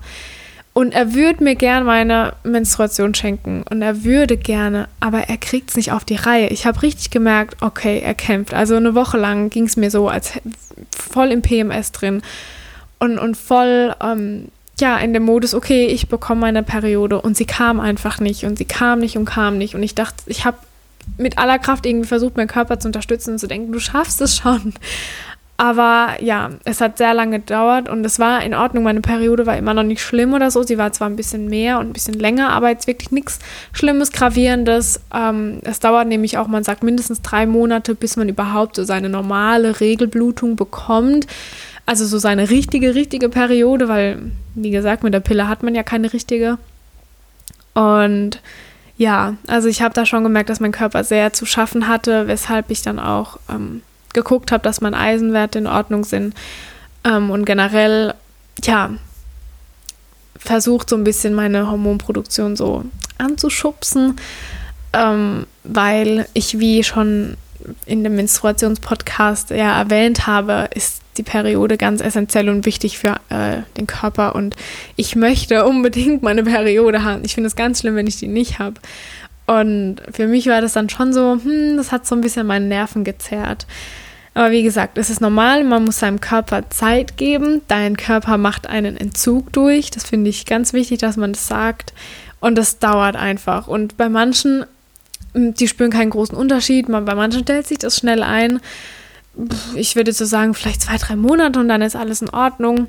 Und 0.74 0.93
er 0.93 1.13
würde 1.13 1.43
mir 1.43 1.55
gern 1.55 1.86
meine 1.86 2.34
Menstruation 2.43 3.13
schenken. 3.13 3.63
Und 3.69 3.81
er 3.81 4.03
würde 4.03 4.38
gerne, 4.38 4.88
aber 5.00 5.24
er 5.29 5.38
kriegt 5.38 5.72
es 5.72 5.75
nicht 5.75 5.91
auf 5.91 6.05
die 6.05 6.15
Reihe. 6.15 6.48
Ich 6.48 6.65
habe 6.65 6.81
richtig 6.81 7.12
gemerkt, 7.12 7.58
okay, 7.62 8.00
er 8.00 8.13
kämpft. 8.15 8.53
Also 8.53 8.75
eine 8.75 8.96
Woche 8.96 9.17
lang 9.17 9.50
ging 9.50 9.65
es 9.65 9.77
mir 9.77 9.91
so, 9.91 10.08
als 10.08 10.34
voll 10.98 11.31
im 11.31 11.41
PMS 11.41 11.91
drin. 11.91 12.22
Und, 12.98 13.19
und 13.19 13.36
voll 13.36 13.93
ähm, 14.01 14.50
ja, 14.79 14.98
in 14.98 15.13
dem 15.13 15.24
Modus, 15.24 15.53
okay, 15.53 15.88
ich 15.88 16.09
bekomme 16.09 16.41
meine 16.41 16.63
Periode 16.63 17.21
und 17.21 17.38
sie 17.38 17.45
kam 17.45 17.79
einfach 17.79 18.19
nicht 18.19 18.43
und 18.45 18.57
sie 18.57 18.65
kam 18.65 19.00
nicht 19.00 19.17
und 19.17 19.25
kam 19.25 19.57
nicht 19.57 19.75
und 19.75 19.83
ich 19.83 19.95
dachte, 19.95 20.24
ich 20.25 20.45
habe 20.45 20.57
mit 21.17 21.38
aller 21.38 21.59
Kraft 21.59 21.86
irgendwie 21.86 22.07
versucht, 22.07 22.38
meinen 22.38 22.48
Körper 22.48 22.79
zu 22.79 22.88
unterstützen 22.88 23.31
und 23.31 23.39
zu 23.39 23.48
denken, 23.48 23.71
du 23.71 23.79
schaffst 23.79 24.21
es 24.21 24.38
schon. 24.38 24.74
Aber 25.59 26.15
ja, 26.21 26.51
es 26.63 26.79
hat 26.79 26.98
sehr 26.98 27.13
lange 27.13 27.39
gedauert 27.39 27.89
und 27.89 28.05
es 28.05 28.17
war 28.17 28.41
in 28.43 28.53
Ordnung. 28.53 28.86
Meine 28.86 29.01
Periode 29.01 29.45
war 29.45 29.57
immer 29.57 29.74
noch 29.74 29.83
nicht 29.83 30.01
schlimm 30.01 30.31
oder 30.31 30.51
so. 30.51 30.63
Sie 30.63 30.77
war 30.77 30.93
zwar 30.93 31.09
ein 31.09 31.17
bisschen 31.17 31.50
mehr 31.50 31.79
und 31.79 31.88
ein 31.88 31.91
bisschen 31.91 32.13
länger, 32.13 32.51
aber 32.51 32.69
jetzt 32.69 32.88
wirklich 32.88 33.12
nichts 33.12 33.39
Schlimmes, 33.74 34.13
Gravierendes. 34.13 35.01
Ähm, 35.13 35.59
es 35.63 35.81
dauert 35.81 36.07
nämlich 36.07 36.38
auch, 36.38 36.48
man 36.48 36.63
sagt, 36.63 36.81
mindestens 36.81 37.21
drei 37.21 37.45
Monate, 37.45 37.93
bis 37.93 38.15
man 38.15 38.29
überhaupt 38.29 38.77
so 38.77 38.86
seine 38.86 39.09
normale 39.09 39.81
Regelblutung 39.81 40.55
bekommt. 40.55 41.27
Also 41.86 42.05
so 42.05 42.19
seine 42.19 42.50
richtige, 42.50 42.95
richtige 42.95 43.27
Periode, 43.27 43.89
weil, 43.89 44.31
wie 44.63 44.72
gesagt, 44.72 45.04
mit 45.04 45.13
der 45.13 45.20
Pille 45.20 45.48
hat 45.48 45.63
man 45.63 45.75
ja 45.75 45.84
keine 45.84 46.13
richtige. 46.13 46.58
Und 47.74 48.42
ja, 48.98 49.36
also 49.48 49.70
ich 49.70 49.82
habe 49.82 49.94
da 49.94 50.06
schon 50.06 50.24
gemerkt, 50.24 50.50
dass 50.50 50.60
mein 50.60 50.72
Körper 50.72 51.04
sehr 51.04 51.32
zu 51.32 51.46
schaffen 51.46 51.88
hatte, 51.88 52.28
weshalb 52.28 52.70
ich 52.70 52.82
dann 52.82 53.00
auch 53.00 53.39
ähm, 53.50 53.82
geguckt 54.13 54.51
habe, 54.51 54.63
dass 54.63 54.82
meine 54.82 54.98
Eisenwerte 54.98 55.60
in 55.60 55.68
Ordnung 55.68 56.04
sind 56.04 56.36
ähm, 57.06 57.30
und 57.30 57.46
generell, 57.46 58.13
ja, 58.63 58.92
versucht 60.38 60.89
so 60.89 60.96
ein 60.96 61.04
bisschen 61.04 61.34
meine 61.34 61.70
Hormonproduktion 61.70 62.56
so 62.56 62.84
anzuschubsen, 63.18 64.18
ähm, 64.94 65.46
weil 65.63 66.28
ich, 66.34 66.60
wie 66.60 66.84
schon 66.84 67.38
in 67.85 68.03
dem 68.03 68.15
Menstruationspodcast 68.15 69.51
ja 69.51 69.79
erwähnt 69.79 70.27
habe, 70.27 70.69
ist 70.73 71.01
die 71.17 71.23
Periode 71.23 71.77
ganz 71.77 72.01
essentiell 72.01 72.49
und 72.49 72.65
wichtig 72.65 72.97
für 72.97 73.15
äh, 73.29 73.61
den 73.77 73.88
Körper 73.88 74.35
und 74.35 74.55
ich 74.95 75.15
möchte 75.15 75.65
unbedingt 75.65 76.23
meine 76.23 76.43
Periode 76.43 77.03
haben. 77.03 77.23
Ich 77.25 77.35
finde 77.35 77.47
es 77.47 77.55
ganz 77.55 77.79
schlimm, 77.81 77.95
wenn 77.95 78.07
ich 78.07 78.17
die 78.17 78.27
nicht 78.27 78.59
habe. 78.59 78.75
Und 79.45 79.97
für 80.11 80.27
mich 80.27 80.45
war 80.47 80.61
das 80.61 80.73
dann 80.73 80.89
schon 80.89 81.11
so, 81.11 81.39
hm, 81.43 81.75
das 81.77 81.91
hat 81.91 82.05
so 82.05 82.15
ein 82.15 82.21
bisschen 82.21 82.45
meine 82.45 82.65
Nerven 82.65 83.03
gezerrt. 83.03 83.65
Aber 84.35 84.51
wie 84.51 84.63
gesagt, 84.63 84.97
es 84.97 85.09
ist 85.09 85.21
normal, 85.21 85.63
man 85.63 85.85
muss 85.85 85.99
seinem 85.99 86.21
Körper 86.21 86.69
Zeit 86.69 87.17
geben. 87.17 87.61
Dein 87.67 87.97
Körper 87.97 88.38
macht 88.38 88.67
einen 88.67 88.95
Entzug 88.95 89.51
durch. 89.51 89.89
Das 89.89 90.03
finde 90.03 90.29
ich 90.29 90.45
ganz 90.45 90.71
wichtig, 90.71 90.99
dass 90.99 91.17
man 91.17 91.33
das 91.33 91.47
sagt. 91.47 91.93
Und 92.39 92.57
das 92.57 92.79
dauert 92.79 93.15
einfach. 93.15 93.67
Und 93.67 93.97
bei 93.97 94.07
manchen, 94.07 94.65
die 95.33 95.67
spüren 95.67 95.91
keinen 95.91 96.09
großen 96.09 96.36
Unterschied. 96.36 96.88
Bei 96.88 97.15
manchen 97.15 97.43
stellt 97.43 97.67
sich 97.67 97.77
das 97.77 97.98
schnell 97.98 98.24
ein. 98.24 98.59
Ich 99.75 99.95
würde 99.95 100.12
so 100.12 100.25
sagen, 100.25 100.53
vielleicht 100.53 100.81
zwei, 100.81 100.98
drei 100.98 101.15
Monate 101.15 101.59
und 101.59 101.69
dann 101.69 101.81
ist 101.81 101.95
alles 101.95 102.21
in 102.21 102.29
Ordnung. 102.29 102.88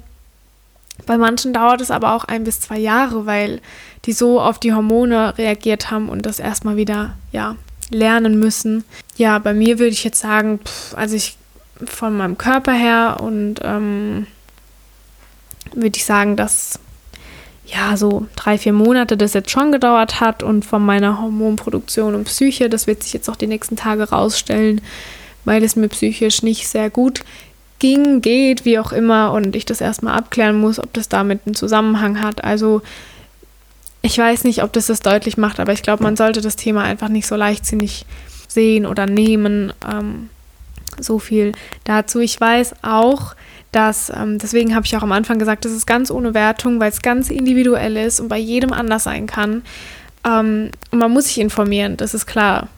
Bei 1.07 1.17
manchen 1.17 1.53
dauert 1.53 1.81
es 1.81 1.91
aber 1.91 2.15
auch 2.15 2.25
ein 2.25 2.45
bis 2.45 2.61
zwei 2.61 2.79
Jahre, 2.79 3.27
weil 3.27 3.61
die 4.05 4.13
so 4.13 4.41
auf 4.41 4.59
die 4.59 4.73
Hormone 4.73 5.37
reagiert 5.39 5.91
haben 5.91 6.09
und 6.09 6.27
das 6.27 6.39
erstmal 6.39 6.77
wieder, 6.77 7.15
ja, 7.33 7.57
lernen 7.91 8.39
müssen. 8.39 8.85
Ja, 9.17 9.39
bei 9.39 9.53
mir 9.53 9.79
würde 9.79 9.93
ich 9.93 10.05
jetzt 10.05 10.21
sagen, 10.21 10.61
also 10.95 11.17
ich 11.17 11.37
von 11.85 12.17
meinem 12.17 12.39
Körper 12.39 12.73
her 12.73 13.19
und 13.21 13.57
ähm, 13.63 14.27
würde 15.73 15.97
ich 15.97 16.05
sagen, 16.05 16.37
dass 16.37 16.79
ja 17.73 17.97
so 17.97 18.27
drei, 18.37 18.59
vier 18.59 18.73
Monate 18.73 19.17
das 19.17 19.35
jetzt 19.35 19.51
schon 19.51 19.73
gedauert 19.73 20.21
hat 20.21 20.43
und 20.43 20.65
von 20.65 20.85
meiner 20.85 21.21
Hormonproduktion 21.21 22.15
und 22.15 22.25
Psyche, 22.25 22.69
das 22.69 22.87
wird 22.87 23.03
sich 23.03 23.13
jetzt 23.13 23.29
auch 23.29 23.37
die 23.37 23.47
nächsten 23.47 23.77
Tage 23.77 24.11
rausstellen, 24.11 24.81
weil 25.45 25.63
es 25.65 25.77
mir 25.77 25.89
psychisch 25.89 26.43
nicht 26.43 26.69
sehr 26.69 26.91
gut 26.91 27.21
ging, 27.79 28.21
geht, 28.21 28.65
wie 28.65 28.79
auch 28.79 28.93
immer, 28.93 29.33
und 29.33 29.57
ich 29.57 29.65
das 29.65 29.81
erstmal 29.81 30.17
abklären 30.17 30.59
muss, 30.59 30.79
ob 30.79 30.93
das 30.93 31.09
damit 31.09 31.41
einen 31.47 31.55
Zusammenhang 31.55 32.23
hat. 32.23 32.45
Also 32.45 32.83
ich 34.03 34.17
weiß 34.17 34.45
nicht, 34.45 34.63
ob 34.63 34.73
das 34.73 34.87
das 34.87 35.01
deutlich 35.01 35.37
macht, 35.37 35.61
aber 35.61 35.73
ich 35.73 35.83
glaube, 35.83 36.03
man 36.03 36.17
sollte 36.17 36.41
das 36.41 36.57
Thema 36.57 36.83
einfach 36.83 37.09
nicht 37.09 37.27
so 37.27 37.37
leichtsinnig 37.37 38.07
sehen 38.49 38.87
oder 38.87 39.07
nehmen. 39.07 39.73
Ähm, 39.91 40.29
so 41.03 41.19
viel 41.19 41.53
dazu. 41.85 42.21
Ich 42.21 42.41
weiß 42.41 42.75
auch, 42.83 43.35
dass, 43.73 44.11
ähm, 44.11 44.39
deswegen 44.39 44.75
habe 44.75 44.87
ich 44.87 44.97
auch 44.97 45.03
am 45.03 45.13
Anfang 45.13 45.39
gesagt, 45.39 45.65
das 45.65 45.73
ist 45.73 45.87
ganz 45.87 46.11
ohne 46.11 46.35
Wertung, 46.35 46.81
weil 46.81 46.91
es 46.91 47.03
ganz 47.03 47.31
individuell 47.31 47.97
ist 47.97 48.21
und 48.21 48.29
bei 48.29 48.39
jedem 48.39 48.73
anders 48.73 49.05
sein 49.05 49.27
kann. 49.27 49.63
Ähm, 50.25 50.71
und 50.91 50.99
man 50.99 51.11
muss 51.11 51.27
sich 51.27 51.39
informieren, 51.39 51.97
das 51.97 52.15
ist 52.15 52.27
klar. 52.27 52.69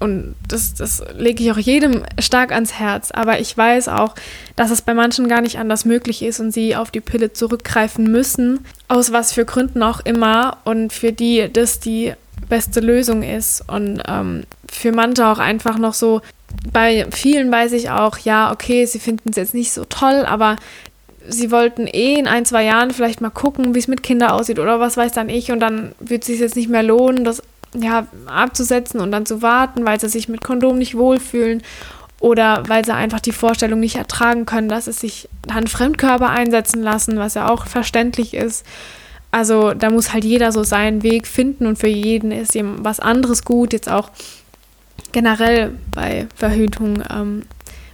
Und 0.00 0.34
das, 0.48 0.74
das 0.74 1.02
lege 1.16 1.42
ich 1.42 1.50
auch 1.50 1.56
jedem 1.56 2.02
stark 2.18 2.52
ans 2.52 2.74
Herz. 2.74 3.10
Aber 3.10 3.40
ich 3.40 3.56
weiß 3.56 3.88
auch, 3.88 4.14
dass 4.54 4.70
es 4.70 4.82
bei 4.82 4.92
manchen 4.92 5.28
gar 5.28 5.40
nicht 5.40 5.58
anders 5.58 5.86
möglich 5.86 6.22
ist 6.22 6.40
und 6.40 6.50
sie 6.50 6.76
auf 6.76 6.90
die 6.90 7.00
Pille 7.00 7.32
zurückgreifen 7.32 8.10
müssen, 8.10 8.66
aus 8.88 9.12
was 9.12 9.32
für 9.32 9.46
Gründen 9.46 9.82
auch 9.82 10.00
immer. 10.00 10.58
Und 10.64 10.92
für 10.92 11.12
die 11.12 11.48
das 11.50 11.80
die 11.80 12.12
beste 12.50 12.80
Lösung 12.80 13.22
ist. 13.22 13.66
Und 13.66 14.02
ähm, 14.06 14.44
für 14.68 14.92
manche 14.92 15.26
auch 15.26 15.38
einfach 15.38 15.78
noch 15.78 15.94
so, 15.94 16.20
bei 16.72 17.06
vielen 17.10 17.50
weiß 17.50 17.72
ich 17.72 17.90
auch, 17.90 18.18
ja, 18.18 18.52
okay, 18.52 18.86
sie 18.86 18.98
finden 18.98 19.30
es 19.30 19.36
jetzt 19.36 19.54
nicht 19.54 19.72
so 19.72 19.84
toll, 19.84 20.24
aber 20.26 20.56
sie 21.28 21.50
wollten 21.50 21.86
eh 21.86 22.14
in 22.14 22.26
ein, 22.26 22.44
zwei 22.44 22.64
Jahren 22.64 22.90
vielleicht 22.90 23.20
mal 23.20 23.30
gucken, 23.30 23.74
wie 23.74 23.78
es 23.78 23.88
mit 23.88 24.02
Kindern 24.02 24.30
aussieht 24.30 24.58
oder 24.58 24.80
was 24.80 24.96
weiß 24.96 25.12
dann 25.12 25.28
ich 25.28 25.52
und 25.52 25.60
dann 25.60 25.94
wird 26.00 26.22
es 26.22 26.26
sich 26.26 26.40
jetzt 26.40 26.56
nicht 26.56 26.68
mehr 26.68 26.82
lohnen, 26.82 27.24
das 27.24 27.42
ja, 27.74 28.06
abzusetzen 28.26 29.00
und 29.00 29.10
dann 29.10 29.26
zu 29.26 29.42
warten, 29.42 29.84
weil 29.84 29.98
sie 29.98 30.08
sich 30.08 30.28
mit 30.28 30.42
Kondom 30.44 30.78
nicht 30.78 30.96
wohlfühlen 30.96 31.62
oder 32.20 32.62
weil 32.68 32.84
sie 32.84 32.94
einfach 32.94 33.20
die 33.20 33.32
Vorstellung 33.32 33.80
nicht 33.80 33.96
ertragen 33.96 34.46
können, 34.46 34.68
dass 34.68 34.86
es 34.86 35.00
sich 35.00 35.28
dann 35.42 35.66
Fremdkörper 35.66 36.30
einsetzen 36.30 36.82
lassen, 36.82 37.18
was 37.18 37.34
ja 37.34 37.48
auch 37.48 37.66
verständlich 37.66 38.34
ist. 38.34 38.64
Also 39.30 39.74
da 39.74 39.90
muss 39.90 40.12
halt 40.12 40.24
jeder 40.24 40.52
so 40.52 40.62
seinen 40.62 41.02
Weg 41.02 41.26
finden 41.26 41.66
und 41.66 41.76
für 41.76 41.88
jeden 41.88 42.30
ist 42.30 42.54
eben 42.54 42.84
was 42.84 43.00
anderes 43.00 43.44
gut. 43.44 43.72
Jetzt 43.72 43.88
auch 43.88 44.10
generell 45.14 45.72
bei 45.94 46.26
Verhütung. 46.36 47.02
Ähm, 47.10 47.44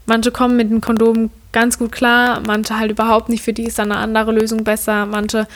manche 0.07 0.33
kommen 0.33 0.57
mit 0.57 0.71
dem 0.71 0.81
Kondom 0.81 1.31
ganz 1.53 1.79
gut 1.79 1.93
klar, 1.93 2.43
manche 2.45 2.79
halt 2.79 2.91
überhaupt 2.91 3.29
nicht. 3.29 3.45
Für 3.45 3.53
die 3.53 3.65
ist 3.65 3.79
dann 3.79 3.93
eine 3.93 4.01
andere 4.01 4.33
Lösung 4.33 4.65
besser. 4.65 5.07
Manche 5.07 5.47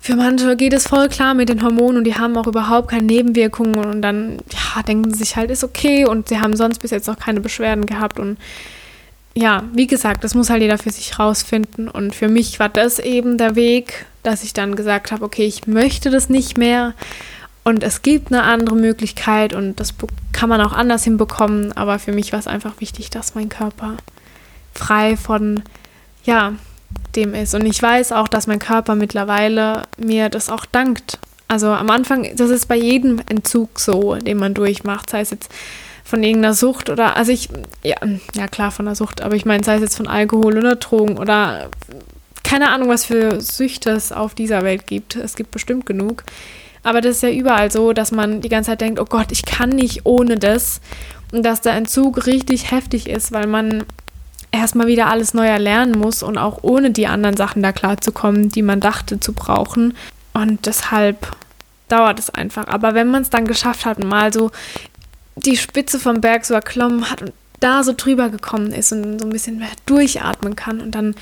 für 0.00 0.14
manche 0.14 0.56
geht 0.56 0.72
es 0.72 0.86
voll 0.86 1.08
klar 1.08 1.34
mit 1.34 1.48
den 1.48 1.62
Hormonen 1.62 1.98
und 1.98 2.04
die 2.04 2.14
haben 2.14 2.36
auch 2.36 2.46
überhaupt 2.46 2.88
keine 2.88 3.02
Nebenwirkungen 3.02 3.84
und 3.84 4.00
dann 4.00 4.38
ja, 4.52 4.82
denken 4.82 5.12
sie 5.12 5.18
sich 5.18 5.36
halt, 5.36 5.50
ist 5.50 5.64
okay 5.64 6.06
und 6.06 6.28
sie 6.28 6.40
haben 6.40 6.56
sonst 6.56 6.78
bis 6.78 6.92
jetzt 6.92 7.10
auch 7.10 7.18
keine 7.18 7.40
Beschwerden 7.40 7.84
gehabt 7.84 8.18
und 8.20 8.38
ja, 9.34 9.64
wie 9.72 9.86
gesagt, 9.86 10.24
das 10.24 10.34
muss 10.34 10.50
halt 10.50 10.62
jeder 10.62 10.78
für 10.78 10.90
sich 10.90 11.18
rausfinden 11.18 11.88
und 11.88 12.14
für 12.14 12.28
mich 12.28 12.58
war 12.58 12.68
das 12.68 12.98
eben 12.98 13.38
der 13.38 13.56
Weg, 13.56 14.06
dass 14.22 14.44
ich 14.44 14.52
dann 14.52 14.76
gesagt 14.76 15.12
habe, 15.12 15.24
okay, 15.24 15.46
ich 15.46 15.66
möchte 15.66 16.10
das 16.10 16.28
nicht 16.28 16.58
mehr 16.58 16.94
und 17.68 17.82
es 17.82 18.00
gibt 18.00 18.32
eine 18.32 18.44
andere 18.44 18.76
Möglichkeit 18.76 19.52
und 19.52 19.78
das 19.78 19.92
kann 20.32 20.48
man 20.48 20.62
auch 20.62 20.72
anders 20.72 21.04
hinbekommen, 21.04 21.76
aber 21.76 21.98
für 21.98 22.12
mich 22.12 22.32
war 22.32 22.38
es 22.38 22.46
einfach 22.46 22.80
wichtig, 22.80 23.10
dass 23.10 23.34
mein 23.34 23.50
Körper 23.50 23.98
frei 24.72 25.18
von 25.18 25.62
ja, 26.24 26.54
dem 27.14 27.34
ist. 27.34 27.54
Und 27.54 27.66
ich 27.66 27.82
weiß 27.82 28.12
auch, 28.12 28.28
dass 28.28 28.46
mein 28.46 28.58
Körper 28.58 28.94
mittlerweile 28.94 29.82
mir 29.98 30.30
das 30.30 30.48
auch 30.48 30.64
dankt. 30.64 31.18
Also 31.46 31.68
am 31.68 31.90
Anfang, 31.90 32.34
das 32.36 32.48
ist 32.48 32.68
bei 32.68 32.76
jedem 32.76 33.20
Entzug 33.28 33.78
so, 33.80 34.14
den 34.14 34.38
man 34.38 34.54
durchmacht, 34.54 35.10
sei 35.10 35.20
es 35.20 35.28
jetzt 35.28 35.52
von 36.04 36.22
irgendeiner 36.22 36.54
Sucht 36.54 36.88
oder, 36.88 37.18
also 37.18 37.32
ich, 37.32 37.50
ja, 37.82 37.96
ja 38.34 38.48
klar 38.48 38.70
von 38.70 38.86
der 38.86 38.94
Sucht, 38.94 39.20
aber 39.20 39.34
ich 39.34 39.44
meine, 39.44 39.62
sei 39.62 39.74
es 39.74 39.82
jetzt 39.82 39.96
von 39.98 40.08
Alkohol 40.08 40.56
oder 40.56 40.76
Drogen 40.76 41.18
oder 41.18 41.68
keine 42.44 42.70
Ahnung, 42.70 42.88
was 42.88 43.04
für 43.04 43.42
Süchte 43.42 43.90
es 43.90 44.10
auf 44.10 44.34
dieser 44.34 44.62
Welt 44.62 44.86
gibt. 44.86 45.16
Es 45.16 45.36
gibt 45.36 45.50
bestimmt 45.50 45.84
genug. 45.84 46.24
Aber 46.88 47.02
das 47.02 47.16
ist 47.16 47.22
ja 47.22 47.28
überall 47.28 47.70
so, 47.70 47.92
dass 47.92 48.12
man 48.12 48.40
die 48.40 48.48
ganze 48.48 48.70
Zeit 48.70 48.80
denkt, 48.80 48.98
oh 48.98 49.04
Gott, 49.04 49.30
ich 49.30 49.44
kann 49.44 49.68
nicht 49.68 50.06
ohne 50.06 50.38
das. 50.38 50.80
Und 51.32 51.42
dass 51.42 51.60
der 51.60 51.74
Entzug 51.74 52.24
richtig 52.24 52.70
heftig 52.70 53.10
ist, 53.10 53.30
weil 53.30 53.46
man 53.46 53.84
erstmal 54.52 54.86
wieder 54.86 55.08
alles 55.08 55.34
neu 55.34 55.46
erlernen 55.46 55.98
muss 55.98 56.22
und 56.22 56.38
auch 56.38 56.60
ohne 56.62 56.90
die 56.90 57.06
anderen 57.06 57.36
Sachen 57.36 57.62
da 57.62 57.72
klarzukommen, 57.72 58.48
die 58.48 58.62
man 58.62 58.80
dachte 58.80 59.20
zu 59.20 59.34
brauchen. 59.34 59.98
Und 60.32 60.64
deshalb 60.64 61.30
dauert 61.88 62.18
es 62.20 62.30
einfach. 62.30 62.66
Aber 62.68 62.94
wenn 62.94 63.10
man 63.10 63.20
es 63.20 63.28
dann 63.28 63.46
geschafft 63.46 63.84
hat 63.84 63.98
und 63.98 64.08
mal 64.08 64.32
so 64.32 64.50
die 65.36 65.58
Spitze 65.58 66.00
vom 66.00 66.22
Berg 66.22 66.46
so 66.46 66.54
erklommen 66.54 67.10
hat 67.10 67.20
und 67.20 67.34
da 67.60 67.84
so 67.84 67.92
drüber 67.94 68.30
gekommen 68.30 68.72
ist 68.72 68.92
und 68.92 69.18
so 69.18 69.26
ein 69.26 69.30
bisschen 69.30 69.58
mehr 69.58 69.68
durchatmen 69.84 70.56
kann 70.56 70.80
und 70.80 70.94
dann 70.94 71.16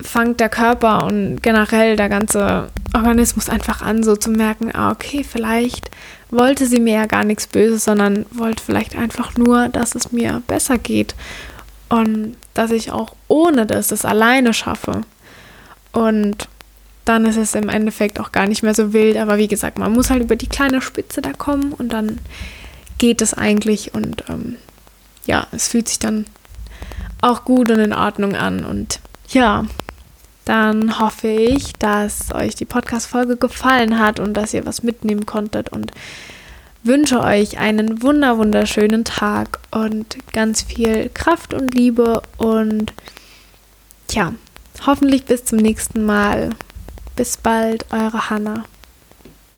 fängt 0.00 0.40
der 0.40 0.48
Körper 0.48 1.04
und 1.04 1.42
generell 1.42 1.96
der 1.96 2.08
ganze 2.08 2.70
Organismus 2.94 3.48
einfach 3.48 3.82
an, 3.82 4.02
so 4.02 4.16
zu 4.16 4.30
merken, 4.30 4.74
ah, 4.74 4.90
okay, 4.90 5.24
vielleicht 5.24 5.90
wollte 6.30 6.66
sie 6.66 6.80
mir 6.80 6.94
ja 6.94 7.06
gar 7.06 7.24
nichts 7.24 7.46
Böses, 7.46 7.84
sondern 7.84 8.26
wollte 8.30 8.62
vielleicht 8.62 8.96
einfach 8.96 9.36
nur, 9.36 9.68
dass 9.68 9.94
es 9.94 10.12
mir 10.12 10.42
besser 10.46 10.78
geht 10.78 11.14
und 11.88 12.36
dass 12.54 12.70
ich 12.70 12.90
auch 12.90 13.14
ohne 13.28 13.66
das 13.66 13.92
es 13.92 14.04
alleine 14.04 14.54
schaffe. 14.54 15.02
Und 15.92 16.48
dann 17.04 17.26
ist 17.26 17.36
es 17.36 17.54
im 17.54 17.68
Endeffekt 17.68 18.18
auch 18.18 18.32
gar 18.32 18.46
nicht 18.46 18.62
mehr 18.62 18.74
so 18.74 18.92
wild. 18.92 19.16
Aber 19.16 19.38
wie 19.38 19.48
gesagt, 19.48 19.78
man 19.78 19.92
muss 19.92 20.10
halt 20.10 20.22
über 20.22 20.36
die 20.36 20.48
kleine 20.48 20.80
Spitze 20.80 21.20
da 21.20 21.32
kommen 21.32 21.72
und 21.72 21.92
dann 21.92 22.18
geht 22.98 23.20
es 23.22 23.34
eigentlich. 23.34 23.94
Und 23.94 24.24
ähm, 24.28 24.56
ja, 25.26 25.46
es 25.52 25.68
fühlt 25.68 25.88
sich 25.88 25.98
dann 25.98 26.26
auch 27.20 27.44
gut 27.44 27.70
und 27.70 27.78
in 27.78 27.92
Ordnung 27.92 28.34
an. 28.34 28.64
Und 28.64 29.00
ja, 29.28 29.66
dann 30.44 30.98
hoffe 31.00 31.28
ich, 31.28 31.72
dass 31.74 32.32
euch 32.34 32.54
die 32.54 32.64
Podcast-Folge 32.64 33.36
gefallen 33.36 33.98
hat 33.98 34.20
und 34.20 34.34
dass 34.34 34.54
ihr 34.54 34.66
was 34.66 34.82
mitnehmen 34.82 35.26
konntet 35.26 35.70
und 35.70 35.92
wünsche 36.82 37.20
euch 37.20 37.58
einen 37.58 38.02
wunder 38.02 38.36
wunderschönen 38.36 39.04
Tag 39.04 39.58
und 39.70 40.18
ganz 40.32 40.62
viel 40.62 41.10
Kraft 41.12 41.54
und 41.54 41.74
Liebe 41.74 42.22
und 42.36 42.92
ja, 44.10 44.34
hoffentlich 44.86 45.24
bis 45.24 45.44
zum 45.46 45.58
nächsten 45.58 46.04
Mal. 46.04 46.50
Bis 47.16 47.36
bald, 47.36 47.86
eure 47.90 48.28
Hanna. 48.28 48.64